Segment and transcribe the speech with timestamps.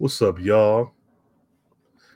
[0.00, 0.92] What's up, y'all?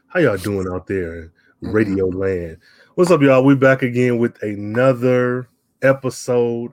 [0.07, 1.31] How y'all doing out there in
[1.63, 2.59] Radio Land?
[2.95, 3.43] What's up, y'all?
[3.43, 5.49] We back again with another
[5.83, 6.71] episode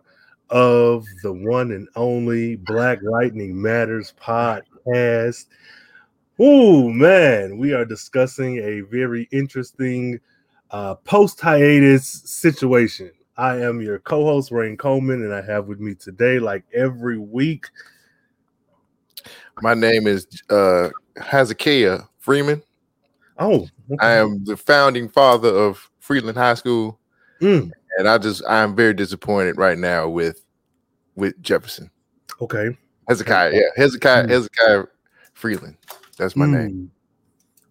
[0.51, 5.47] of the one and only Black Lightning Matters podcast.
[6.37, 10.19] Oh man, we are discussing a very interesting
[10.69, 13.09] uh, post hiatus situation.
[13.35, 17.65] I am your co-host Rain Coleman, and I have with me today, like every week,
[19.61, 20.89] My name is uh
[21.21, 22.61] Hezekiah Freeman.
[23.37, 23.67] oh,
[23.99, 26.99] I am the founding father of Freeland High School,
[27.41, 30.43] Mm, and I just I am very disappointed right now with
[31.15, 31.89] with Jefferson
[32.41, 32.77] okay.
[33.07, 33.51] Hezekiah.
[33.53, 34.29] Yeah, Hezekiah Mm.
[34.29, 34.83] Hezekiah
[35.33, 35.77] Freeland.
[36.17, 36.91] That's my name.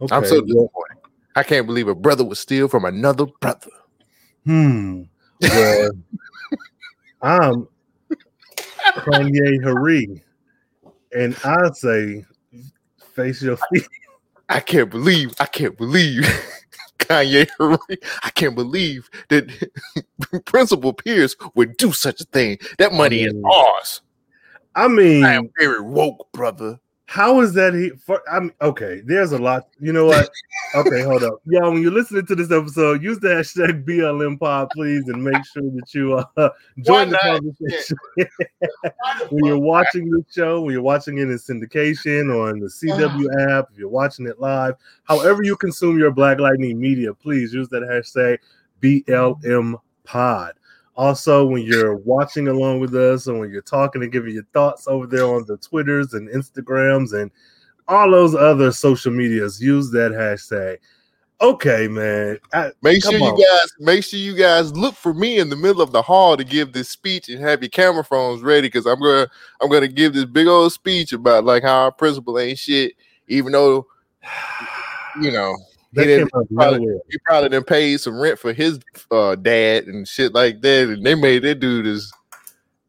[0.00, 0.98] Mm, I'm so disappointed.
[1.36, 3.70] I can't believe a brother would steal from another brother.
[4.44, 5.02] Hmm.
[5.40, 5.90] Well,
[7.22, 7.68] I'm
[8.80, 10.22] Kanye Hari,
[11.12, 12.24] and I say,
[13.14, 13.88] face your feet.
[14.48, 16.22] I can't believe I can't believe
[16.98, 17.48] Kanye.
[18.22, 19.50] I can't believe that
[20.46, 22.58] Principal Pierce would do such a thing.
[22.78, 24.02] That money is mean, ours.
[24.74, 26.78] I mean, I am very woke, brother.
[27.08, 27.72] How is that?
[27.72, 29.00] He, for, I'm okay.
[29.02, 29.68] There's a lot.
[29.80, 30.28] You know what?
[30.74, 31.72] Okay, hold up, y'all.
[31.72, 35.62] When you're listening to this episode, use the hashtag BLM Pod, please, and make sure
[35.62, 36.50] that you uh,
[36.84, 37.40] join the not?
[37.40, 37.96] conversation.
[39.30, 43.56] when you're watching the show, when you're watching it in syndication or on the CW
[43.56, 47.70] app, if you're watching it live, however you consume your Black Lightning media, please use
[47.70, 48.36] that hashtag
[48.82, 50.57] BLM Pod.
[50.98, 54.88] Also, when you're watching along with us and when you're talking and giving your thoughts
[54.88, 57.30] over there on the Twitters and Instagrams and
[57.86, 60.78] all those other social medias, use that hashtag.
[61.40, 62.40] Okay, man.
[62.52, 63.36] I- Make sure you on.
[63.38, 66.42] guys make sure you guys look for me in the middle of the hall to
[66.42, 69.28] give this speech and have your camera phones ready because I'm gonna
[69.60, 72.94] I'm gonna give this big old speech about like how our principal ain't shit,
[73.28, 73.86] even though
[75.22, 75.56] you know
[75.94, 78.78] he didn't of probably- he probably done paid some rent for his
[79.10, 82.10] uh dad and shit like that, and they made that dude as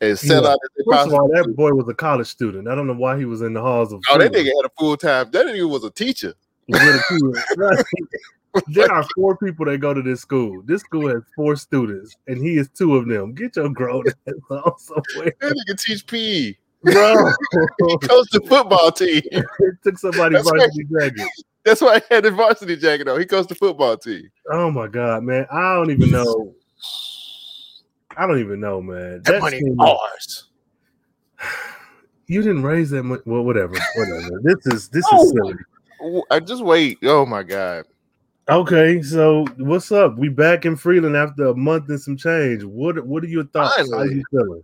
[0.01, 0.49] as sell Yeah.
[0.51, 2.67] out as they First of all, that boy was a college student.
[2.67, 4.01] I don't know why he was in the halls of.
[4.09, 4.45] Oh, that freedom.
[4.47, 5.29] nigga had a full time.
[5.31, 6.33] That nigga was a teacher.
[8.69, 10.63] There are four people that go to this school.
[10.65, 13.33] This school has four students, and he is two of them.
[13.35, 16.55] Get your grown ass on somewhere, That nigga teach PE.
[16.81, 17.13] bro.
[17.87, 19.21] He coached the football team.
[19.31, 19.45] it
[19.83, 20.43] took somebody right.
[20.43, 21.29] varsity jacket.
[21.69, 23.19] That's why he had his varsity jacket on.
[23.19, 24.27] He coached the football team.
[24.51, 25.45] Oh my god, man!
[25.51, 26.55] I don't even know.
[28.17, 29.21] I don't even know, man.
[29.23, 30.45] That That money is ours.
[32.25, 33.21] you didn't raise that much.
[33.25, 34.41] Well, whatever, whatever.
[34.41, 35.21] This is this Oh.
[35.23, 35.53] is silly.
[35.99, 36.97] W- I just wait.
[37.03, 37.85] Oh my god.
[38.49, 40.17] Okay, so what's up?
[40.17, 42.63] We back in Freeland after a month and some change.
[42.63, 43.77] What what are your thoughts?
[43.77, 44.15] How Finally.
[44.15, 44.63] you feeling?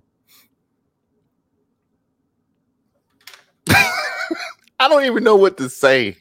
[4.80, 6.18] I don't even know what to say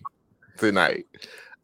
[0.58, 1.06] tonight.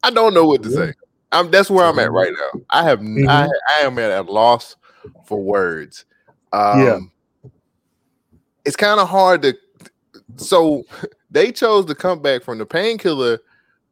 [0.03, 0.93] I don't know what to say.
[1.31, 2.61] I'm that's where I'm at right now.
[2.71, 3.27] I have Mhm.
[3.27, 4.75] I, I am at a loss
[5.25, 6.05] for words.
[6.51, 6.99] Um Yeah.
[8.65, 9.55] it's kind of hard to
[10.35, 10.83] so
[11.29, 13.39] they chose to come back from the painkiller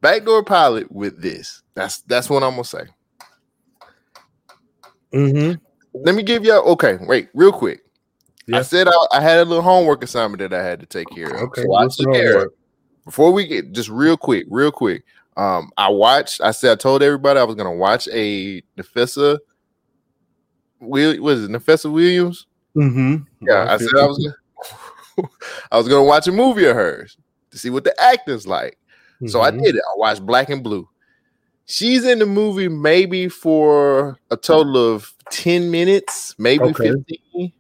[0.01, 1.63] backdoor pilot with this.
[1.75, 2.83] That's that's what I'm gonna say.
[5.13, 5.53] Mm-hmm.
[5.93, 7.81] Let me give y'all okay, wait, real quick.
[8.53, 11.29] I said I, I had a little homework assignment that I had to take care
[11.29, 11.41] of.
[11.43, 11.63] Okay.
[11.63, 12.53] So I the took care of homework?
[13.05, 15.03] Before we get just real quick, real quick.
[15.37, 16.41] Um, I watched.
[16.41, 19.39] I said I told everybody I was gonna watch a Nafessa.
[20.79, 22.45] Will was it Nafessa Williams?
[22.75, 23.23] Mm-hmm.
[23.47, 24.17] Yeah, I said I was.
[25.17, 25.29] Gonna,
[25.71, 27.17] I was gonna watch a movie of hers
[27.51, 28.77] to see what the acting's like.
[29.27, 29.63] So I Mhm.
[29.63, 29.81] did it.
[29.93, 30.87] I watched Black and Blue.
[31.65, 36.91] She's in the movie maybe for a total of ten minutes, maybe Okay.
[36.91, 37.51] fifteen.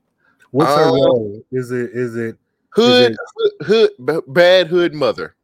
[0.51, 1.41] What's her Um, role?
[1.51, 2.37] Is it is it?
[2.71, 5.35] Hood, it- hood, hood, b- bad hood mother.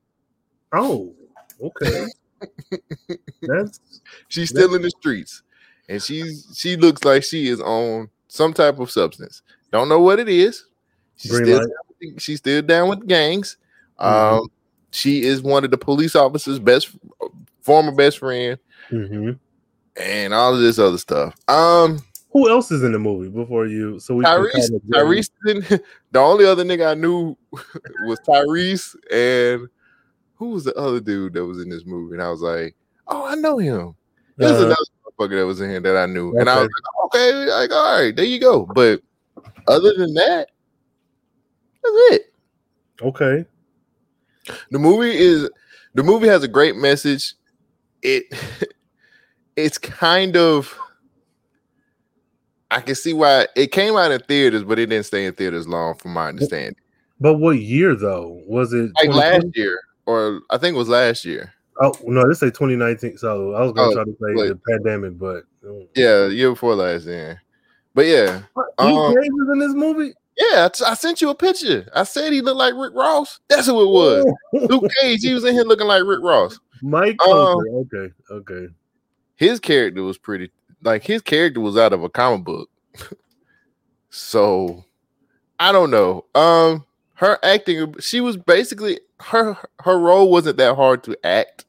[0.73, 1.13] Oh,
[1.61, 2.05] okay.
[3.41, 3.79] That's
[4.27, 5.41] She's still in the streets,
[5.89, 9.41] and she's she looks like she is on some type of substance.
[9.71, 10.65] Don't know what it is.
[11.17, 11.61] She's still light.
[11.61, 11.69] down
[12.01, 13.57] with- she's still down with gangs.
[13.99, 14.05] Mhm.
[14.41, 14.47] Um,
[14.91, 16.89] she is one of the police officers' best
[17.61, 18.59] former best friend,
[18.91, 19.39] mhm.
[19.95, 21.35] and all of this other stuff.
[21.47, 21.99] Um,
[22.35, 23.97] who else is in the movie before you?
[23.97, 25.69] So we Tyrese, Tyrese, didn't,
[26.11, 27.37] the only other nigga I knew
[28.05, 29.69] was Tyrese, and
[30.33, 32.15] who was the other dude that was in this movie?
[32.15, 32.75] And I was like,
[33.07, 33.95] oh, I know him.
[34.35, 34.75] There's Uh, another
[35.17, 38.01] motherfucker that was in here that I knew, and I was like, okay, like all
[38.01, 38.65] right, there you go.
[38.65, 39.01] But
[39.69, 40.49] other than that,
[41.81, 42.33] that's it.
[43.01, 43.45] okay.
[44.71, 45.49] The movie is
[45.93, 47.33] the movie has a great message.
[48.01, 48.25] It
[49.55, 50.77] it's kind of
[52.75, 55.67] I can see why it came out in theaters, but it didn't stay in theaters
[55.67, 56.75] long, from my understanding.
[57.19, 58.41] But what year though?
[58.47, 61.53] Was it Like last year, or I think it was last year.
[61.81, 63.17] Oh no, this say 2019.
[63.17, 64.47] So I was gonna Oh, try to say wait.
[64.49, 65.43] the pandemic, but.
[65.95, 67.41] Yeah, the year before last year.
[67.93, 68.67] But yeah, What?
[68.77, 70.13] Um, Luke Cage was in this movie.
[70.37, 71.87] yeah, I, t- I sent you a picture.
[71.95, 73.39] I said he looked like Rick Ross.
[73.47, 74.25] That's who it was.
[74.69, 75.21] Luke Cage.
[75.21, 76.59] He was in here looking like Rick Ross.
[76.81, 77.19] Mike.
[77.23, 78.67] Um, okay, okay.
[79.37, 80.51] His character was pretty.
[80.85, 82.69] Like his character was out of a comic book.
[84.11, 84.85] so
[85.59, 86.25] I don't know.
[86.35, 86.85] Um,
[87.15, 87.95] her acting.
[87.99, 91.65] She was basically her her role wasn't that hard to act.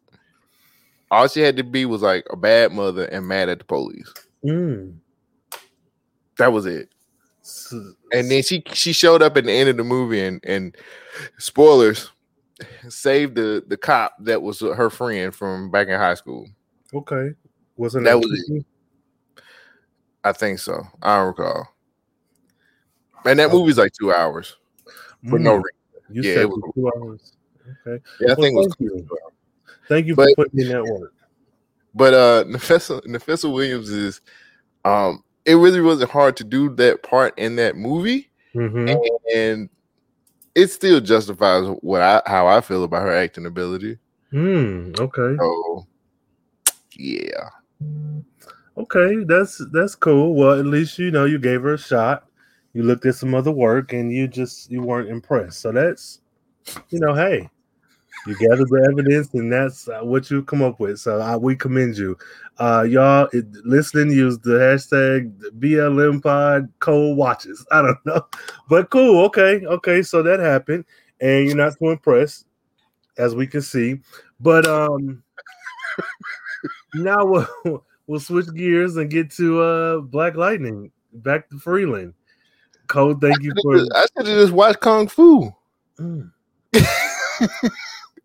[1.11, 4.13] All she had to be was like a bad mother and mad at the police.
[4.45, 4.97] Mm.
[6.37, 6.91] That was it.
[8.13, 10.77] And then she she showed up at the end of the movie and and
[11.39, 12.11] spoilers
[12.89, 16.49] saved the the cop that was her friend from back in high school.
[16.93, 17.31] okay,
[17.77, 18.67] wasn't That that was it.
[20.29, 20.83] I think so.
[21.03, 21.69] I don't recall.
[23.25, 24.57] And that movie's like two hours
[25.29, 25.63] for no Mm.
[25.65, 25.71] reason.
[26.11, 27.33] You Yeah, said it was- two hours.
[27.87, 28.67] Okay, Yeah, I Well, think it was.
[28.67, 29.09] thank two you.
[29.89, 31.13] thank you But- for putting in that work.
[31.95, 34.21] But uh Nafessa Nafessa Williams is
[34.85, 38.31] um it really wasn't hard to do that part in that movie.
[38.55, 39.09] Mhm.
[39.35, 39.69] And
[40.55, 43.99] it still justifies what I how I feel about her acting ability.
[44.33, 45.37] Mm, okay.
[45.39, 45.87] So
[46.97, 47.51] yeah.
[48.79, 50.35] Okay, that's that's cool.
[50.35, 52.29] Well, at least you know you gave her a shot.
[52.75, 55.61] You looked at some other work and you just you weren't impressed.
[55.61, 56.21] So that's
[56.91, 57.49] you know, hey,
[58.27, 60.99] you gathered the evidence and that's uh, what you come up with.
[60.99, 62.19] So I, we commend you.
[62.59, 67.65] Uh, y'all it, listening, use the hashtag BLM Pod Cold Watches.
[67.71, 68.27] I don't know,
[68.69, 69.25] but cool.
[69.25, 70.03] Okay, okay.
[70.03, 70.85] So that happened,
[71.21, 72.45] and you're not too impressed,
[73.17, 74.01] as we can see.
[74.39, 75.23] But um,
[76.95, 77.47] now
[78.07, 80.91] we'll switch gears and get to uh Black Lightning.
[81.13, 82.15] Back to Freeland.
[82.89, 83.77] Cole, thank you for.
[83.97, 85.51] I should have just watched Kung Fu.
[85.99, 86.31] Mm,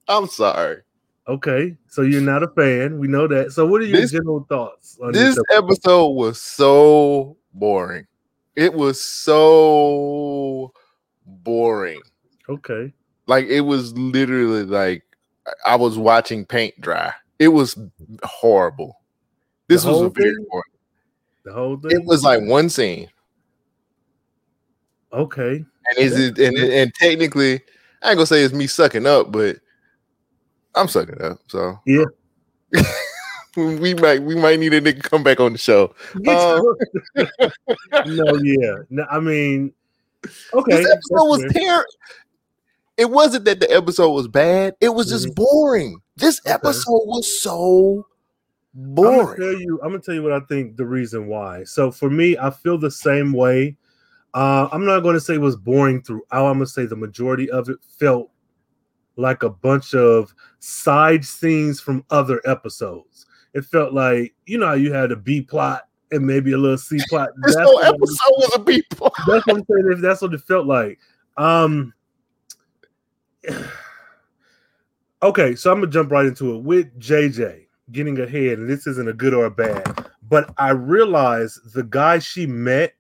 [0.07, 0.81] I'm sorry.
[1.27, 2.99] Okay, so you're not a fan.
[2.99, 3.51] We know that.
[3.53, 5.63] So, what are your This- general thoughts on This episode?
[5.65, 8.05] episode was so boring.
[8.55, 10.73] It was so
[11.25, 12.01] boring.
[12.49, 12.91] Okay,
[13.27, 15.03] Like it was literally like
[15.65, 17.13] I was watching paint dry.
[17.39, 17.77] It was
[18.23, 18.99] horrible.
[19.71, 20.63] This was a very boring.
[21.45, 21.91] the whole thing.
[21.91, 23.09] It was like one scene,
[25.13, 25.63] okay.
[25.85, 27.62] and is it and, and technically,
[28.01, 29.57] I ain't gonna say it's me sucking up, but
[30.75, 31.39] I'm sucking up.
[31.47, 32.03] So Yeah.
[33.56, 35.95] we might we might need a nigga come back on the show.
[36.27, 36.62] Uh,
[38.06, 38.75] no, yeah.
[38.89, 39.74] No, I mean,
[40.53, 40.75] okay.
[40.75, 41.85] this episode was terrible.
[42.97, 44.75] It wasn't that the episode was bad.
[44.81, 46.01] It was just boring.
[46.17, 46.53] This Mm-hmm.
[46.53, 48.06] Episode was so
[48.77, 49.79] I'm gonna tell you.
[49.83, 51.63] I'm gonna tell you what I think the reason why.
[51.65, 53.75] So for me, I feel the same way.
[54.33, 56.23] Uh, I'm not going to say it was boring throughout.
[56.31, 58.31] I'm gonna say the majority of it felt
[59.18, 63.25] like a bunch of side scenes from other episodes.
[63.53, 66.77] It felt like you know how you had a B plot and maybe a little
[66.77, 67.29] C plot.
[67.44, 69.13] This whole episode was- was a B plot.
[69.27, 69.89] that's what I'm saying.
[69.91, 71.00] If that's what it felt like.
[71.38, 71.94] Um.
[75.24, 79.09] Okay, so I'm gonna jump right into it with JJ getting ahead, and this isn't
[79.09, 82.93] a good or a bad, but I realized the guy she met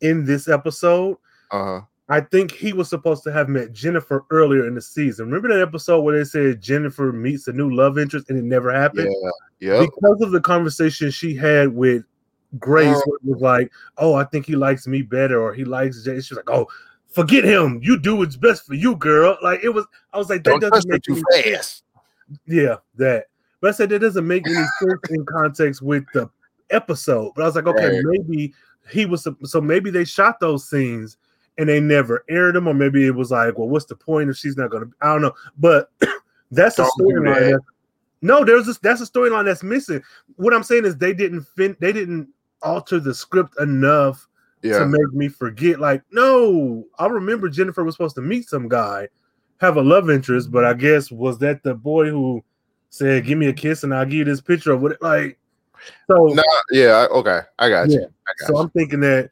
[0.00, 1.16] in this episode,
[1.50, 1.82] Uh-huh.
[2.08, 5.26] I think he was supposed to have met Jennifer earlier in the season.
[5.26, 8.72] Remember that episode where they said Jennifer meets a new love interest and it never
[8.72, 9.14] happened?
[9.60, 9.78] Yeah.
[9.78, 9.90] Yep.
[9.92, 12.02] because of the conversation she had with
[12.58, 15.64] Grace, Uh, where it was like, "Oh, I think he likes me better," or "He
[15.64, 16.66] likes Jay." She's like, "Oh,
[17.06, 17.78] forget him.
[17.82, 19.86] You do what's best for you, girl." Like it was.
[20.12, 21.84] I was like, "That Don't doesn't make too fast.
[22.46, 23.26] Yeah, that.
[23.60, 26.28] But I said that doesn't make any sense in context with the
[26.70, 27.32] episode.
[27.36, 28.04] But I was like, okay, Right.
[28.04, 28.54] maybe
[28.90, 31.16] he was so maybe they shot those scenes
[31.58, 34.36] and they never aired them, or maybe it was like, well, what's the point if
[34.36, 34.86] she's not gonna?
[35.02, 35.34] I don't know.
[35.58, 35.90] But
[36.50, 37.50] that's a Don't do storyline.
[37.50, 37.60] that.
[38.22, 38.78] No, there's this.
[38.78, 40.02] That's a storyline that's missing.
[40.36, 41.76] What I'm saying is they didn't fin.
[41.80, 42.28] They didn't
[42.62, 44.26] alter the script enough
[44.62, 44.78] Yeah.
[44.80, 45.80] to make me forget.
[45.80, 49.08] Like, no, I remember Jennifer was supposed to meet some guy,
[49.58, 52.44] have a love interest, but I guess was that the boy who
[52.90, 55.38] said, "Give me a kiss and I'll give you this picture of what?" It, Like,
[56.06, 57.40] so Nah, yeah, okay.
[57.58, 58.00] I got you.
[58.00, 58.06] Yeah.
[58.06, 58.58] I got so you.
[58.58, 59.30] I'm thinking that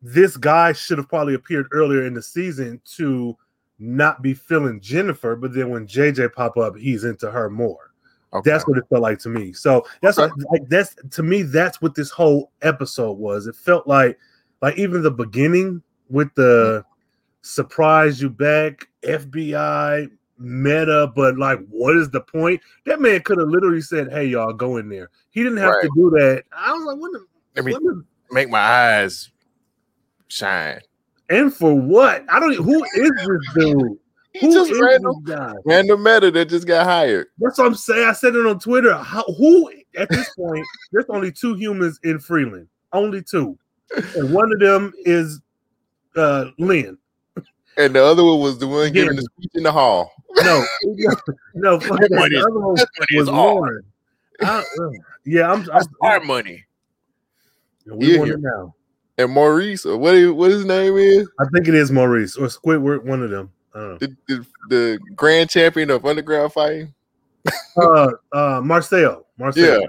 [0.00, 3.36] this guy should have probably appeared earlier in the season to
[3.78, 7.92] not be feeling Jennifer, but then when JJ pop up, he's into her more.
[8.32, 8.50] Okay.
[8.50, 9.52] That's what it felt like to me.
[9.52, 10.30] So that's Okay.
[10.30, 13.46] what, like that's to me that's what this whole episode was.
[13.46, 14.18] It felt like
[14.60, 16.88] like even the beginning with the mm-hmm.
[17.42, 22.60] surprise you back FBI meta, but like what is the point?
[22.86, 25.90] That man could have literally said, "Hey y'all, go in there." He didn't have to
[25.94, 26.44] do that.
[26.52, 27.24] I was like, "What?" The,
[27.56, 29.30] Let me the- make my eyes
[30.28, 30.80] shine.
[31.30, 32.24] and for what?
[32.28, 32.54] I don't.
[32.54, 33.98] Who is this dude?
[34.32, 35.54] He Who just random, guy?
[35.64, 37.28] random meta that just got hired.
[37.38, 38.06] That's what I'm saying.
[38.08, 38.94] I said it on Twitter.
[38.94, 40.64] How, who at this point?
[40.92, 42.68] there's only two humans in Freeland.
[42.92, 43.58] Only two,
[44.14, 45.40] and one of them is
[46.14, 46.98] uh Lynn.
[47.76, 50.12] And the other one was the one giving the speech in the hall.
[50.36, 50.64] No,
[51.54, 51.80] no.
[51.80, 52.16] fuck That that.
[52.16, 53.36] money The is- other one money was is ours.
[53.36, 53.84] Lauren.
[54.42, 54.90] I- uh,
[55.24, 55.64] yeah, I'm.
[55.64, 56.64] That's I'm our money.
[57.86, 58.74] we Yeah, want it now.
[59.16, 63.02] And Maurice, or what, what his name is, I think it is Maurice or Squidward.
[63.04, 63.50] One of them.
[63.74, 66.94] I don't the, the, the grand champion of underground fighting.
[67.76, 67.82] know.
[68.32, 69.26] Uh, uh, Marcel.
[69.38, 69.80] Marcel.
[69.80, 69.86] Yeah.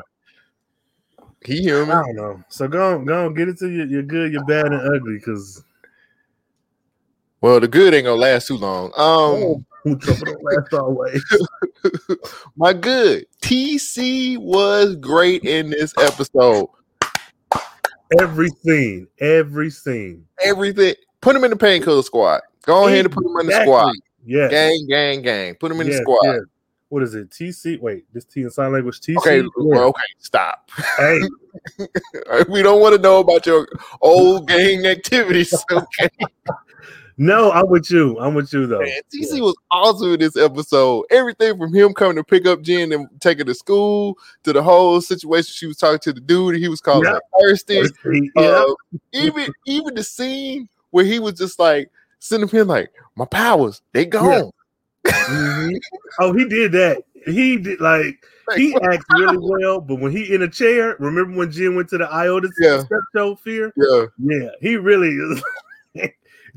[1.46, 1.92] He human.
[1.92, 2.44] I don't know.
[2.50, 5.16] So go on, go on, get into your, your good, your bad, and ugly.
[5.18, 5.64] Because
[7.42, 8.92] Well, the good ain't gonna last too long.
[8.98, 11.24] Um, don't last always.
[12.56, 16.70] my good TC was great in this episode.
[18.20, 20.26] Every scene, every scene.
[20.42, 20.96] Everything.
[21.22, 22.42] Put him in the painkiller squad.
[22.64, 23.94] Go ahead and put him in the squad.
[24.26, 24.52] Yes.
[24.52, 25.56] Gang, gang, gang.
[25.56, 26.20] Put him in yes, the squad.
[26.24, 26.42] yes.
[26.90, 27.30] What is it?
[27.30, 27.80] TC.
[27.80, 29.00] Wait, this T in sign language.
[29.00, 29.18] TC.
[29.18, 29.80] Okay, Yeah.
[29.82, 30.70] okay, stop.
[30.98, 31.20] Hey,
[32.50, 33.68] we don't want to know about your
[34.02, 35.54] old gang activities.
[35.72, 36.10] Okay,
[37.20, 38.18] no, I'm with you.
[38.20, 38.80] I'm with you though.
[38.80, 41.06] man, TC was awesome in this episode.
[41.12, 44.64] Everything from him coming to pick up Jen and take her to school to the
[44.64, 47.14] whole situation she was talking to the dude he was calling Yeah.
[47.14, 47.84] her thirsty.
[48.36, 48.42] Yeah.
[48.42, 48.74] Uh,
[49.14, 53.82] even even the scene where he was just like sitting up here like my powers
[53.94, 54.50] they gone.
[55.06, 55.78] Mhm.
[56.20, 57.04] Oh, he did that.
[57.26, 58.24] He did like
[58.56, 61.98] he acts really well, but when he in a chair, remember when Jim went to
[62.00, 62.84] the IOTA Yeah.
[63.16, 63.72] show fear?
[63.78, 65.44] yeah, Yeah, he really is.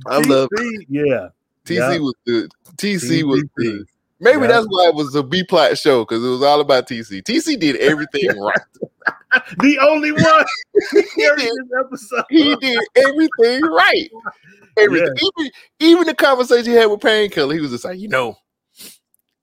[0.06, 1.28] I love TC, yeah.
[1.64, 1.98] TC Yeah.
[1.98, 2.50] was good.
[2.76, 3.84] TC was TC.
[4.20, 4.46] maybe Yeah.
[4.48, 7.22] that's why it was a B plot show because it was all about TC.
[7.22, 8.58] TC did everything right.
[9.60, 10.44] the only one
[10.92, 11.52] he did.
[11.80, 12.24] episode.
[12.30, 14.10] He did everything right.
[14.78, 15.14] Everything.
[15.38, 18.36] Even, even the conversation he had with Painkiller, he was just like, you know,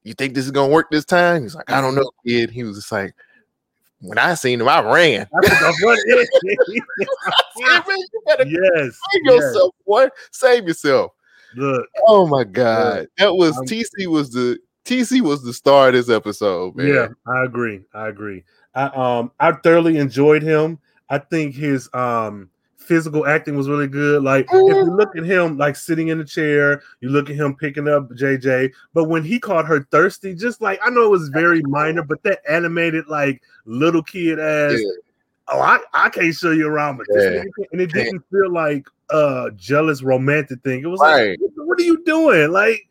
[0.03, 1.44] you think this is gonna work this time?
[1.44, 2.50] He's like, I don't know, kid.
[2.50, 3.13] He was just like,
[4.01, 5.27] when I seen him, I ran.
[5.36, 9.36] I forgot what it I said, "Man, you better yes, save yes.
[9.36, 10.08] yourself, boy.
[10.32, 11.12] Save yourself.
[11.56, 13.08] Look, Oh my god.
[13.18, 16.88] That was I'm- TC was the TC was the star of this episode, man.
[16.88, 17.82] yeah, I agree.
[17.94, 18.44] I agree.
[18.75, 20.79] I um I thoroughly enjoyed him.
[21.10, 22.50] I think his um
[22.89, 24.24] physical acting was really good.
[24.24, 27.55] Like if you look at him like sitting in the chair, you look at him
[27.55, 31.29] picking up JJ, but when he called her thirsty, just like I know it was
[31.29, 34.74] very minor, but that animated like little kid ass.
[34.79, 34.89] Yeah.
[35.51, 37.43] Oh, I, I can't show you around, but Yeah.
[37.72, 40.81] and it didn't feel like a jealous romantic thing.
[40.81, 41.29] It was Right.
[41.31, 42.51] like, what, what are you doing?
[42.51, 42.88] Like,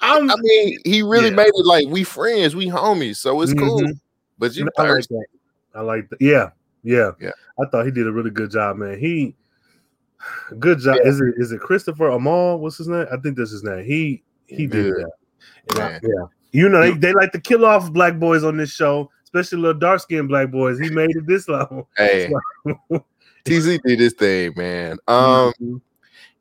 [0.00, 3.80] I'm I mean, he really made it like we friends, we homies, so it's cool.
[3.82, 3.98] Mhm.
[4.38, 5.26] But you I like that.
[5.74, 6.20] I like that.
[6.20, 6.50] Yeah,
[6.88, 7.30] yeah, Yeah.
[7.60, 8.98] I thought he did a really good job, man.
[8.98, 9.34] He
[10.58, 10.96] good job.
[11.02, 11.10] Yeah.
[11.10, 12.58] Is it is it Christopher Amal?
[12.58, 13.06] What's his name?
[13.12, 13.84] I think that's his name.
[13.84, 15.04] He he did Yeah.
[15.76, 15.80] that.
[15.80, 16.24] I- yeah.
[16.50, 19.78] You know, they, they like to kill off black boys on this show, especially little
[19.78, 20.78] dark skinned black boys.
[20.80, 21.84] He made it this long.
[21.96, 22.32] Hey,
[23.44, 24.96] TC did this thing, man.
[25.06, 25.52] Um,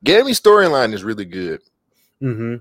[0.05, 1.61] Gambi's storyline is really good.
[2.21, 2.55] hmm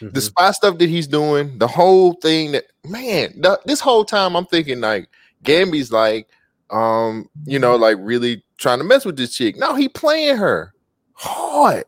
[0.00, 4.34] The spy stuff that he's doing, the whole thing that man, the, this whole time
[4.34, 5.08] I'm thinking like
[5.42, 6.28] Gambi's like,
[6.70, 9.56] um, you know, like really trying to mess with this chick.
[9.56, 10.72] No, he playing her
[11.12, 11.84] hard,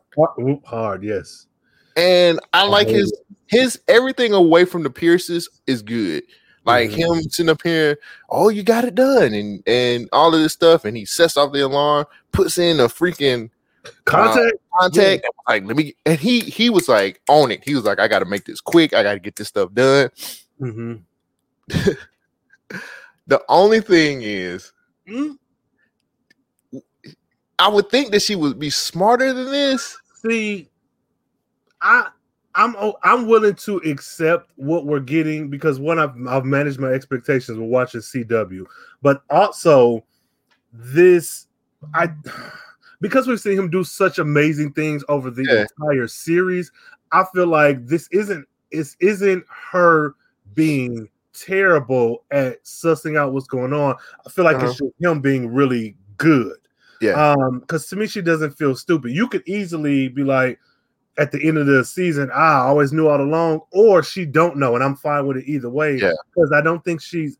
[0.65, 1.47] hard, yes.
[1.95, 3.13] and I like hate his
[3.47, 6.23] his everything away from the Pierces is good.
[6.65, 7.17] Like Mhm.
[7.17, 7.97] him sitting up here,
[8.29, 11.53] oh, you got it done, and and all of this stuff, and he sets off
[11.53, 13.49] the alarm, puts in a freaking
[14.03, 14.57] Contact.
[14.79, 15.25] contact.
[15.47, 15.95] Like, let me.
[16.05, 17.63] And he he was like on it.
[17.63, 18.93] He was like, I got to make this quick.
[18.93, 20.09] I got to get this stuff done.
[20.59, 20.95] hmm
[23.27, 24.71] The only thing is,
[25.07, 25.37] Mm.
[27.59, 29.97] I would think that she would be smarter than this.
[30.21, 30.69] See,
[31.81, 32.09] I
[32.55, 37.57] I'm I'm willing to accept what we're getting because one I've I've managed my expectations
[37.57, 38.65] with watching CW,
[39.01, 40.03] but also
[40.73, 41.47] this
[41.93, 42.09] I
[43.01, 45.65] because we've seen him do such amazing things over the Yeah.
[45.81, 46.71] entire series.
[47.11, 50.15] I feel like this isn't it isn't her
[50.53, 51.09] being
[51.45, 53.95] terrible at sussing out what's going on.
[54.25, 54.67] I feel like Uh-huh.
[54.69, 56.57] it's him being really good.
[57.01, 57.11] Yeah.
[57.33, 59.11] Um, because to me, she doesn't feel stupid.
[59.11, 60.59] You could easily be like,
[61.19, 64.55] at the end of the season, "Ah, I always knew all along, or she don't
[64.57, 65.97] know, and I'm fine with it either way.
[65.97, 66.11] Yeah.
[66.33, 67.39] Because I don't think she's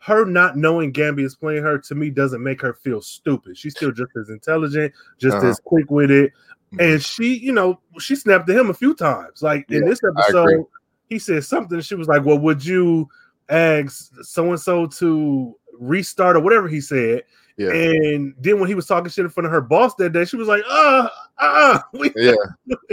[0.00, 3.56] her not knowing Gambi is playing her to me doesn't make her feel stupid.
[3.56, 5.46] She's still just as intelligent, just Uh-huh.
[5.48, 6.32] as quick with it.
[6.74, 6.92] Mhm.
[6.92, 9.42] And she, you know, she snapped at him a few times.
[9.42, 10.66] Like in this episode,
[11.08, 11.80] he said something.
[11.80, 13.08] She was like, Well, would you
[13.48, 17.22] ask so and so to restart or whatever he said?
[17.56, 17.70] Yeah.
[17.70, 20.36] And then when he was talking shit in front of her boss that day, she
[20.36, 21.08] was like, uh,
[21.38, 22.34] uh, we, Yeah.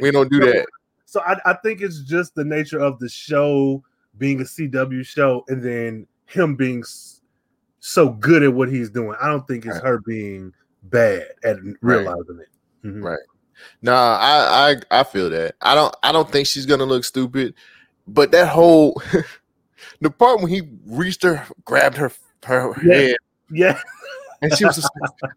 [0.02, 0.68] We don't do that.
[1.06, 3.84] So I, I think it's just the nature of the show
[4.18, 6.84] being a CW show, and then him being
[7.80, 9.18] so good at what he's doing.
[9.22, 9.84] I don't think it's right.
[9.84, 10.54] her being
[10.84, 12.48] bad at realizing right.
[12.84, 12.88] it.
[12.88, 13.04] Mm-hmm.
[13.04, 13.20] Right.
[13.82, 15.56] Nah, I, I I feel that.
[15.62, 17.56] I don't I don't think she's gonna look stupid,
[18.08, 19.02] but that whole
[20.02, 22.12] the part when he reached her, grabbed her
[22.44, 22.94] her yeah.
[22.94, 23.16] head,
[23.52, 23.82] yeah.
[24.42, 24.90] And she was just,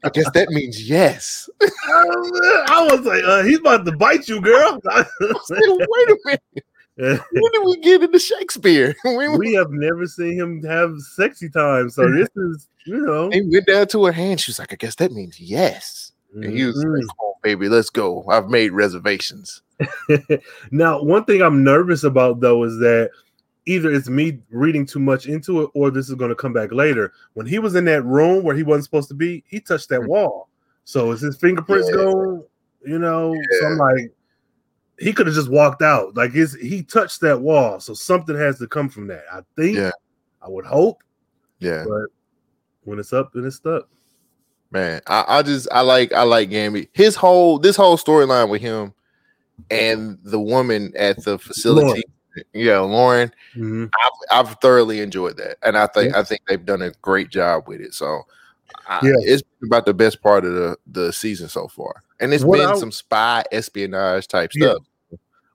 [0.02, 1.48] I guess that means yes.
[1.60, 4.80] I was like, uh, he's about to bite you, girl.
[5.44, 6.42] Said, Wait a minute.
[6.96, 8.94] when did we get into Shakespeare?
[9.04, 11.90] we have never seen him have sexy time.
[11.90, 13.28] So this is, you know.
[13.28, 14.40] He went down to her hand.
[14.40, 16.12] She was like, I guess that means yes.
[16.32, 16.94] And he was mm-hmm.
[16.94, 18.24] like, on, baby, let's go.
[18.28, 19.60] I've made reservations.
[20.70, 23.10] now, one thing I'm nervous about though is that
[23.66, 26.72] either it's me reading too much into it or this is going to come back
[26.72, 27.12] later.
[27.34, 30.00] When he was in that room where he wasn't supposed to be, he touched that
[30.00, 30.10] mm-hmm.
[30.10, 30.48] wall.
[30.84, 31.96] So is his fingerprints yeah.
[31.96, 32.46] go?
[32.84, 33.58] You know, yeah.
[33.60, 34.12] so I'm like,
[34.98, 36.14] he could have just walked out.
[36.16, 39.24] Like his he touched that wall, so something has to come from that.
[39.32, 39.78] I think.
[39.78, 39.90] Yeah.
[40.44, 41.02] I would hope.
[41.58, 41.84] Yeah.
[41.88, 42.08] But
[42.82, 43.88] when it's up, then it's stuck.
[44.70, 46.88] Man, I, I just I like I like Gambi.
[46.92, 48.92] His whole this whole storyline with him
[49.70, 51.86] and the woman at the facility.
[51.86, 52.02] Lauren.
[52.52, 53.32] Yeah, Lauren.
[53.54, 53.86] Mm-hmm.
[54.02, 56.20] I've, I've thoroughly enjoyed that, and I think yeah.
[56.20, 57.94] I think they've done a great job with it.
[57.94, 58.22] So,
[58.86, 62.44] I, yeah, it's about the best part of the the season so far and it's
[62.44, 64.72] what been I, some spy espionage type yeah.
[64.72, 64.82] stuff.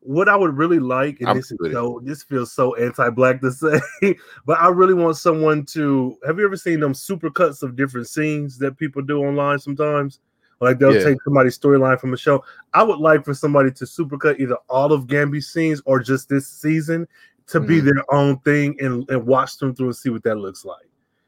[0.01, 3.51] What I would really like, and I'm this is so this feels so anti-black to
[3.51, 3.79] say,
[4.45, 8.07] but I really want someone to have you ever seen them super cuts of different
[8.07, 10.19] scenes that people do online sometimes?
[10.61, 11.03] Like they'll yeah.
[11.03, 12.43] take somebody's storyline from a show.
[12.73, 16.47] I would like for somebody to supercut either all of Gambi's scenes or just this
[16.47, 17.07] season
[17.47, 17.67] to mm.
[17.67, 20.85] be their own thing and, and watch them through and see what that looks like.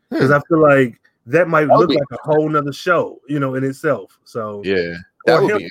[0.10, 0.36] Because hmm.
[0.36, 4.20] I feel like that might look like a whole nother show, you know, in itself.
[4.26, 4.96] So yeah,
[5.26, 5.70] that would him, be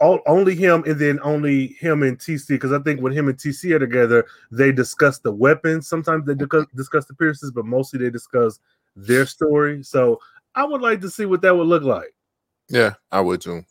[0.00, 3.38] all, only him and then only him and TC because I think when him and
[3.38, 5.88] TC are together, they discuss the weapons.
[5.88, 8.58] Sometimes they discuss, discuss the Pierces, but mostly they discuss
[8.94, 9.82] their story.
[9.82, 10.20] So
[10.54, 12.14] I would like to see what that would look like.
[12.68, 13.62] Yeah, I would too.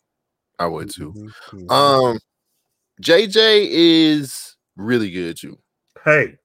[0.58, 1.12] I would too.
[1.12, 1.70] Mm-hmm.
[1.70, 2.18] Um,
[3.02, 5.58] JJ is really good too.
[6.04, 6.38] Hey,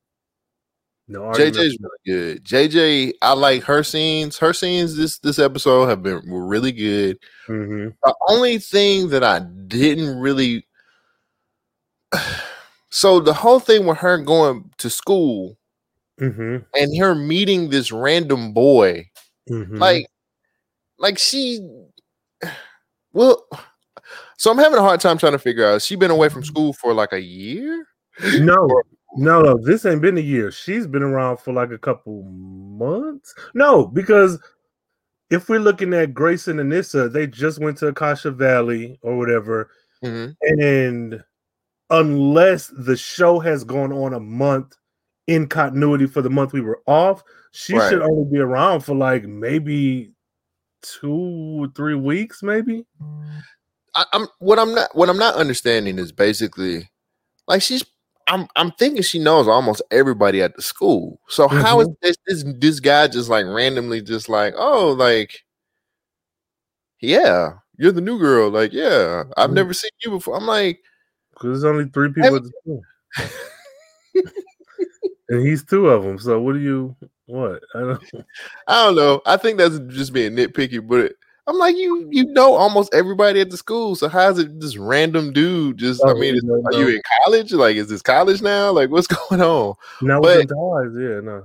[1.12, 2.46] no, JJ's really good.
[2.46, 4.38] JJ, I like her scenes.
[4.38, 7.18] Her scenes this this episode have been really good.
[7.50, 7.90] Mm-hmm.
[8.02, 10.66] The only thing that I didn't really,
[12.90, 15.58] so the whole thing with her going to school
[16.20, 16.58] mm-hmm.
[16.76, 19.10] and her meeting this random boy,
[19.50, 19.78] mm-hmm.
[19.78, 20.06] like,
[20.98, 21.60] like she,
[23.14, 23.48] well,
[24.38, 25.82] so I'm having a hard time trying to figure out.
[25.82, 27.86] She been away from school for like a year.
[28.40, 28.68] No,
[29.16, 30.52] no, no, this ain't been a year.
[30.52, 33.34] She's been around for like a couple months.
[33.54, 34.40] No, because
[35.30, 39.70] if we're looking at Grace and Anissa, they just went to Akashic Valley or whatever.
[40.04, 40.32] Mm-hmm.
[40.62, 41.24] And
[41.90, 44.76] unless the show has gone on a month
[45.28, 47.90] in continuity for the month we were off, she right.
[47.90, 50.12] should only be around for like maybe
[50.82, 52.86] two or three weeks, maybe.
[53.96, 56.90] I, I'm what I'm not what I'm not understanding is basically
[57.48, 57.84] like she's
[58.28, 61.20] I'm I'm thinking she knows almost everybody at the school.
[61.28, 61.62] So mm-hmm.
[61.62, 62.08] how is mm-hmm.
[62.08, 65.44] this, this this guy just like randomly just like oh like
[67.02, 69.56] yeah you're the new girl like yeah I've mm-hmm.
[69.56, 70.38] never seen you before.
[70.38, 70.80] I'm like
[71.32, 72.82] because there's only three people at the school.
[75.30, 76.20] and he's two of them.
[76.20, 76.96] So what do you
[77.32, 77.64] what?
[77.74, 78.04] I don't.
[78.68, 79.22] I don't know.
[79.26, 81.14] I think that's just being nitpicky, but
[81.48, 83.96] I'm like, you you know almost everybody at the school.
[83.96, 85.78] So how's it this random dude?
[85.78, 86.80] Just oh, I mean, is, no, are no.
[86.80, 87.54] you in college?
[87.54, 88.72] Like, is this college now?
[88.72, 89.76] Like, what's going on?
[90.02, 91.44] No, but, college, yeah, no.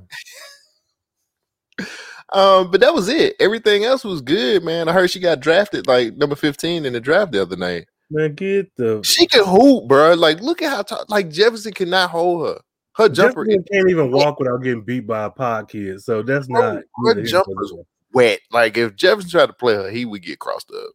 [2.33, 3.37] um, but that was it.
[3.39, 4.89] Everything else was good, man.
[4.89, 7.87] I heard she got drafted like number 15 in the draft the other night.
[8.11, 10.15] Man, get the she can hoop, bro.
[10.15, 12.61] Like, look at how t- like Jefferson cannot hold her.
[12.97, 16.03] Her jumper Jefferson can't even walk without getting beat by a pod kid.
[16.03, 17.73] So that's bro, not her jumper's
[18.13, 18.41] wet.
[18.51, 20.93] Like if Jefferson tried to play her, he would get crossed up.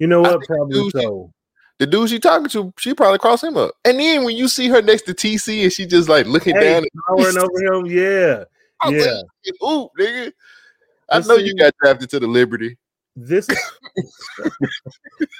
[0.00, 0.42] You know what?
[0.44, 1.30] Probably the so.
[1.32, 1.34] She,
[1.78, 3.74] the dude she talking to, she probably crossed him up.
[3.84, 6.74] And then when you see her next to TC and she just like looking hey,
[6.74, 8.44] down, towering over him, yeah,
[8.90, 9.22] yeah.
[9.22, 10.32] Like, Ooh, nigga.
[11.10, 12.76] I know see, you got drafted to the Liberty.
[13.14, 13.46] This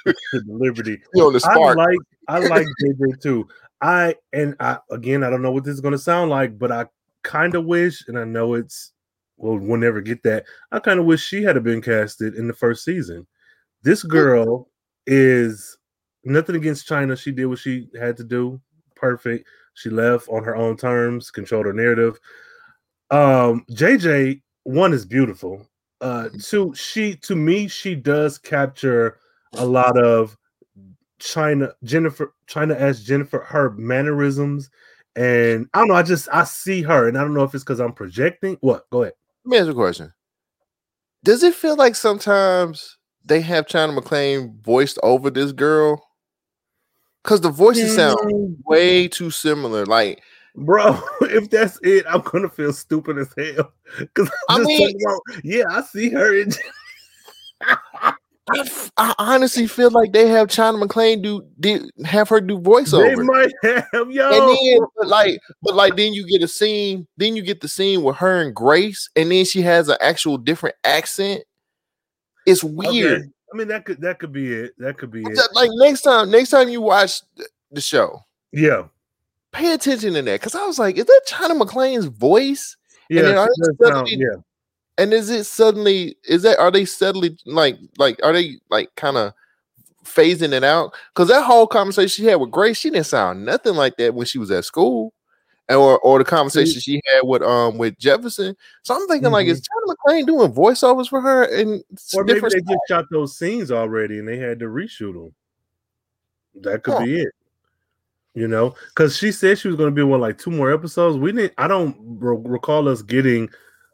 [0.05, 1.01] the Liberty.
[1.13, 1.77] You on the spark.
[1.77, 1.99] I like
[2.29, 3.47] I like JJ too.
[3.85, 6.87] I and I again I don't know what this is gonna sound like, but I
[7.21, 8.93] kind of wish, and I know it's
[9.37, 10.45] well, we'll never get that.
[10.71, 13.27] I kind of wish she had been casted in the first season.
[13.83, 14.69] This girl
[15.05, 15.77] is
[16.23, 17.15] nothing against China.
[17.15, 18.59] She did what she had to do.
[18.95, 19.47] Perfect.
[19.75, 22.17] She left on her own terms, controlled her narrative.
[23.11, 25.67] Um, JJ, one is beautiful.
[26.01, 29.19] Uh, two, she to me, she does capture
[29.53, 30.35] a lot of
[31.19, 34.69] China Jennifer China as Jennifer her mannerisms
[35.15, 35.93] and I don't know.
[35.95, 38.57] I just I see her, and I don't know if it's because I'm projecting.
[38.61, 38.89] What?
[38.89, 39.13] Go ahead.
[39.45, 40.13] Let me ask you a question.
[41.23, 46.05] Does it feel like sometimes they have China McClain voiced over this girl?
[47.23, 49.85] Because the voices sound Mm, way too similar.
[49.85, 50.21] Like,
[50.55, 50.99] bro.
[51.21, 53.73] If that's it, I'm gonna feel stupid as hell.
[53.99, 54.99] Because I mean-
[55.43, 56.35] yeah, I see her.
[56.35, 56.51] In,
[58.97, 63.15] I, honestly feel like they have China McClain do did have her do voiceover.
[63.15, 63.51] they might
[63.91, 64.29] have yo.
[64.31, 67.07] And then, but like, but like, then you get a scene.
[67.17, 70.37] Then you get the scene with her and Grace, and then she has an actual
[70.37, 71.43] different accent.
[72.45, 73.21] It's weird.
[73.21, 73.29] Okay.
[73.53, 74.73] I mean, that could that could be it.
[74.77, 75.39] That could be it.
[75.53, 77.21] Like next time, next time you watch
[77.71, 78.19] the show,
[78.51, 78.83] Yeah,
[79.51, 82.77] pay attention to that because I was like, is that China McClain's voice?
[83.09, 84.41] yeah, then are it they does sound- suddenly- yeah.
[84.97, 86.17] And is it suddenly?
[86.27, 89.33] Is that are they suddenly like like are they like kind of
[90.05, 90.93] phasing it out?
[91.13, 94.25] Because that whole conversation she had with Grace, she didn't sound nothing like that when
[94.25, 95.13] she was at school,
[95.67, 98.55] and or or the conversation she had with um with Jefferson.
[98.83, 102.61] So I'm thinking like, is China McClain doing voiceovers for her and Or maybe they
[102.61, 105.33] just shot those scenes already and they had to reshoot them.
[106.61, 107.03] That could Huh.
[107.03, 107.29] be it.
[108.33, 111.17] You know, because she said she was going to be one like two more episodes.
[111.17, 111.53] We didn't.
[111.57, 113.49] I don't re- recall us getting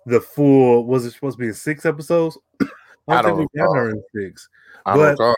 [0.06, 0.86] the full.
[0.86, 2.38] Was it supposed to be in six episodes?
[3.08, 4.50] I don't, I think don't we got her in six.
[4.86, 5.36] I but-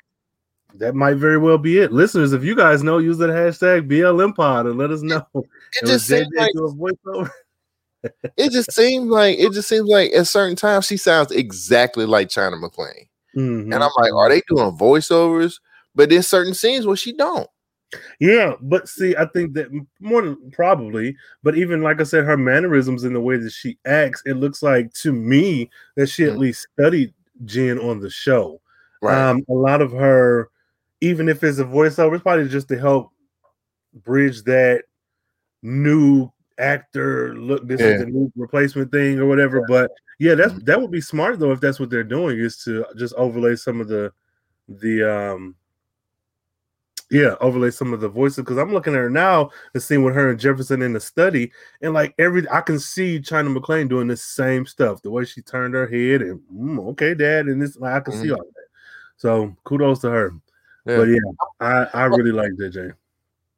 [0.76, 1.92] That might very well be it.
[1.92, 5.24] Listeners, if you guys know, use the hashtag BLMPod and let us know.
[5.36, 5.46] It
[5.82, 6.52] And just seems like
[8.38, 12.30] it just seems like it just seems like at certain times she sounds exactly like
[12.30, 13.08] China McClain.
[13.36, 13.74] Mhm.
[13.74, 15.60] And I'm like, are they doing voiceovers?
[15.96, 17.48] But there's certain scenes where she don't.
[18.20, 22.38] Yeah, but see, I think that more than probably, but even like I said, her
[22.38, 26.34] mannerisms and the way that she acts, it looks like to me that she at
[26.34, 26.40] Mhm.
[26.40, 27.14] least studied
[27.46, 28.62] Jen on the show.
[29.02, 29.18] Right.
[29.18, 30.50] Um, a lot of her,
[31.02, 33.12] even if it's a voiceover, it's probably just to help
[34.04, 34.84] bridge that
[35.62, 37.68] new actor look.
[37.68, 37.88] This Yeah.
[37.88, 39.64] is the new replacement thing or whatever.
[39.68, 40.66] But yeah, that's Mhm.
[40.66, 43.82] that would be smart though if that's what they're doing is to just overlay some
[43.82, 44.12] of the
[44.70, 45.56] the um
[47.12, 50.16] yeah overlay some of the voices because i'm looking at her now and seeing with
[50.16, 54.08] her and jefferson in the study and like every i can see china mcclain doing
[54.08, 57.76] the same stuff the way she turned her head and mm, okay dad and this
[57.78, 58.38] like, i can see Mhm.
[58.38, 58.66] all that
[59.18, 60.32] so kudos to her
[60.86, 60.98] Yeah.
[60.98, 61.20] but yeah
[61.60, 62.94] i i really like jj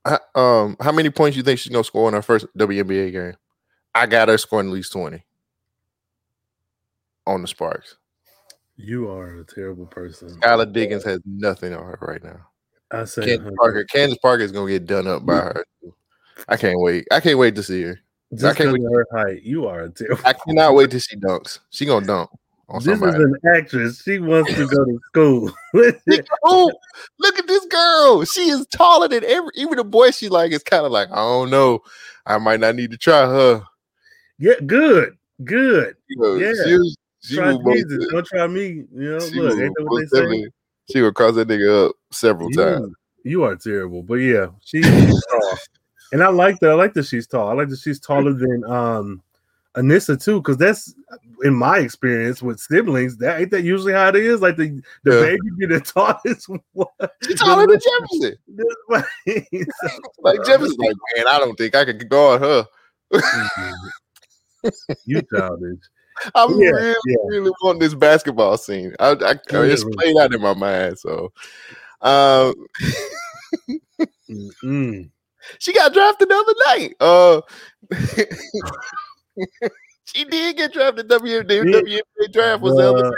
[0.07, 3.35] H- um, how many points you think she's gonna score in her first WNBA game?
[3.95, 5.23] I got her scoring at least 20
[7.25, 7.95] on the Sparks.
[8.77, 12.45] you are a terrible person Skylar Diggins has nothing on her right now.
[12.95, 13.55] I say Candace 100.
[13.57, 15.65] Parker, Candace Parker is gonna get done up by her.
[16.47, 17.07] I can't wait.
[17.11, 17.99] I can't wait to see her.
[18.33, 21.15] just I can't of her height you are a terrible I cannot wait till she
[21.17, 21.59] dunks.
[21.69, 22.29] She gonna dunk
[22.69, 23.17] on this somebody.
[23.17, 25.51] is an actress she wants to go to school
[26.43, 26.71] oh,
[27.19, 28.25] look at this girl.
[28.25, 31.15] She is taller than every even the boy she like is kind of like, I
[31.17, 31.81] don't know.
[32.25, 33.63] I might not need to try her.
[34.39, 36.53] yeah good good You know, Yeah.
[36.65, 38.67] She, was- she try Jesus, don't try me.
[38.67, 40.49] You know, she look, ain't that what they say?
[40.91, 42.93] She would cross that nigga up several times.
[43.23, 45.57] You, you are terrible, but yeah, she- she's tall,
[46.11, 46.71] and I like that.
[46.71, 47.47] I like that she's tall.
[47.49, 49.21] I like that she's taller than um
[49.75, 50.93] Anissa too, because that's
[51.43, 53.17] in my experience with siblings.
[53.17, 54.41] That ain't that usually how it is.
[54.41, 55.21] Like the the Yeah.
[55.21, 56.87] baby be the tallest one.
[57.25, 58.37] She's taller than Jefferson.
[59.27, 62.65] So- Like Jefferson's like, man, I don't think I could guard her.
[65.05, 65.79] you childish.
[66.35, 67.15] I'm Yeah, really, yeah.
[67.27, 68.93] really want this basketball scene.
[68.99, 69.93] I, I, I it's Mhm.
[69.93, 70.99] played out in my mind.
[70.99, 71.31] So,
[72.01, 72.53] um,
[75.59, 76.95] she got drafted the other night.
[76.99, 77.41] Uh,
[80.05, 81.07] she did get drafted.
[81.07, 81.65] W the.
[81.65, 83.17] WNBA draft was the other Uh, night.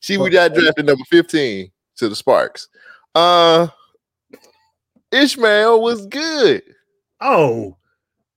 [0.00, 2.68] She we got drafted number 15 to the Sparks.
[3.14, 3.68] Uh,
[5.10, 6.62] Ishmael was good.
[7.20, 7.76] oh,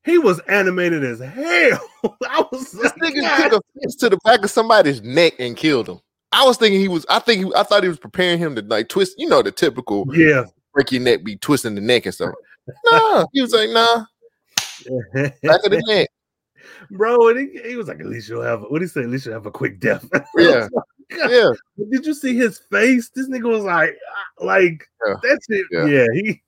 [0.06, 1.82] he was animated as hell.
[2.30, 5.34] I was This like, nigga God took a fist to the back of somebody's neck
[5.40, 6.00] and killed him.
[6.32, 7.06] I was thinking he was.
[7.10, 9.16] I think he, I thought he was preparing him to like twist.
[9.18, 10.46] You know the typical yeah.
[10.74, 12.34] break your neck, be twisting the neck and stuff.
[12.92, 14.06] Nah, he was like, nah,
[15.44, 16.10] back of the neck.
[16.92, 19.02] Bro, and he, he was like, at least you'll have, what did he say?
[19.02, 20.08] At least you'll have a quick death.
[20.38, 20.68] Yeah,
[21.30, 21.52] yeah.
[21.92, 23.12] Did you see his face?
[23.16, 25.14] This nigga was like, ah, like, Yeah.
[25.22, 25.66] that's it.
[25.72, 25.86] Yeah.
[25.86, 26.06] Yeah.
[26.14, 26.42] he,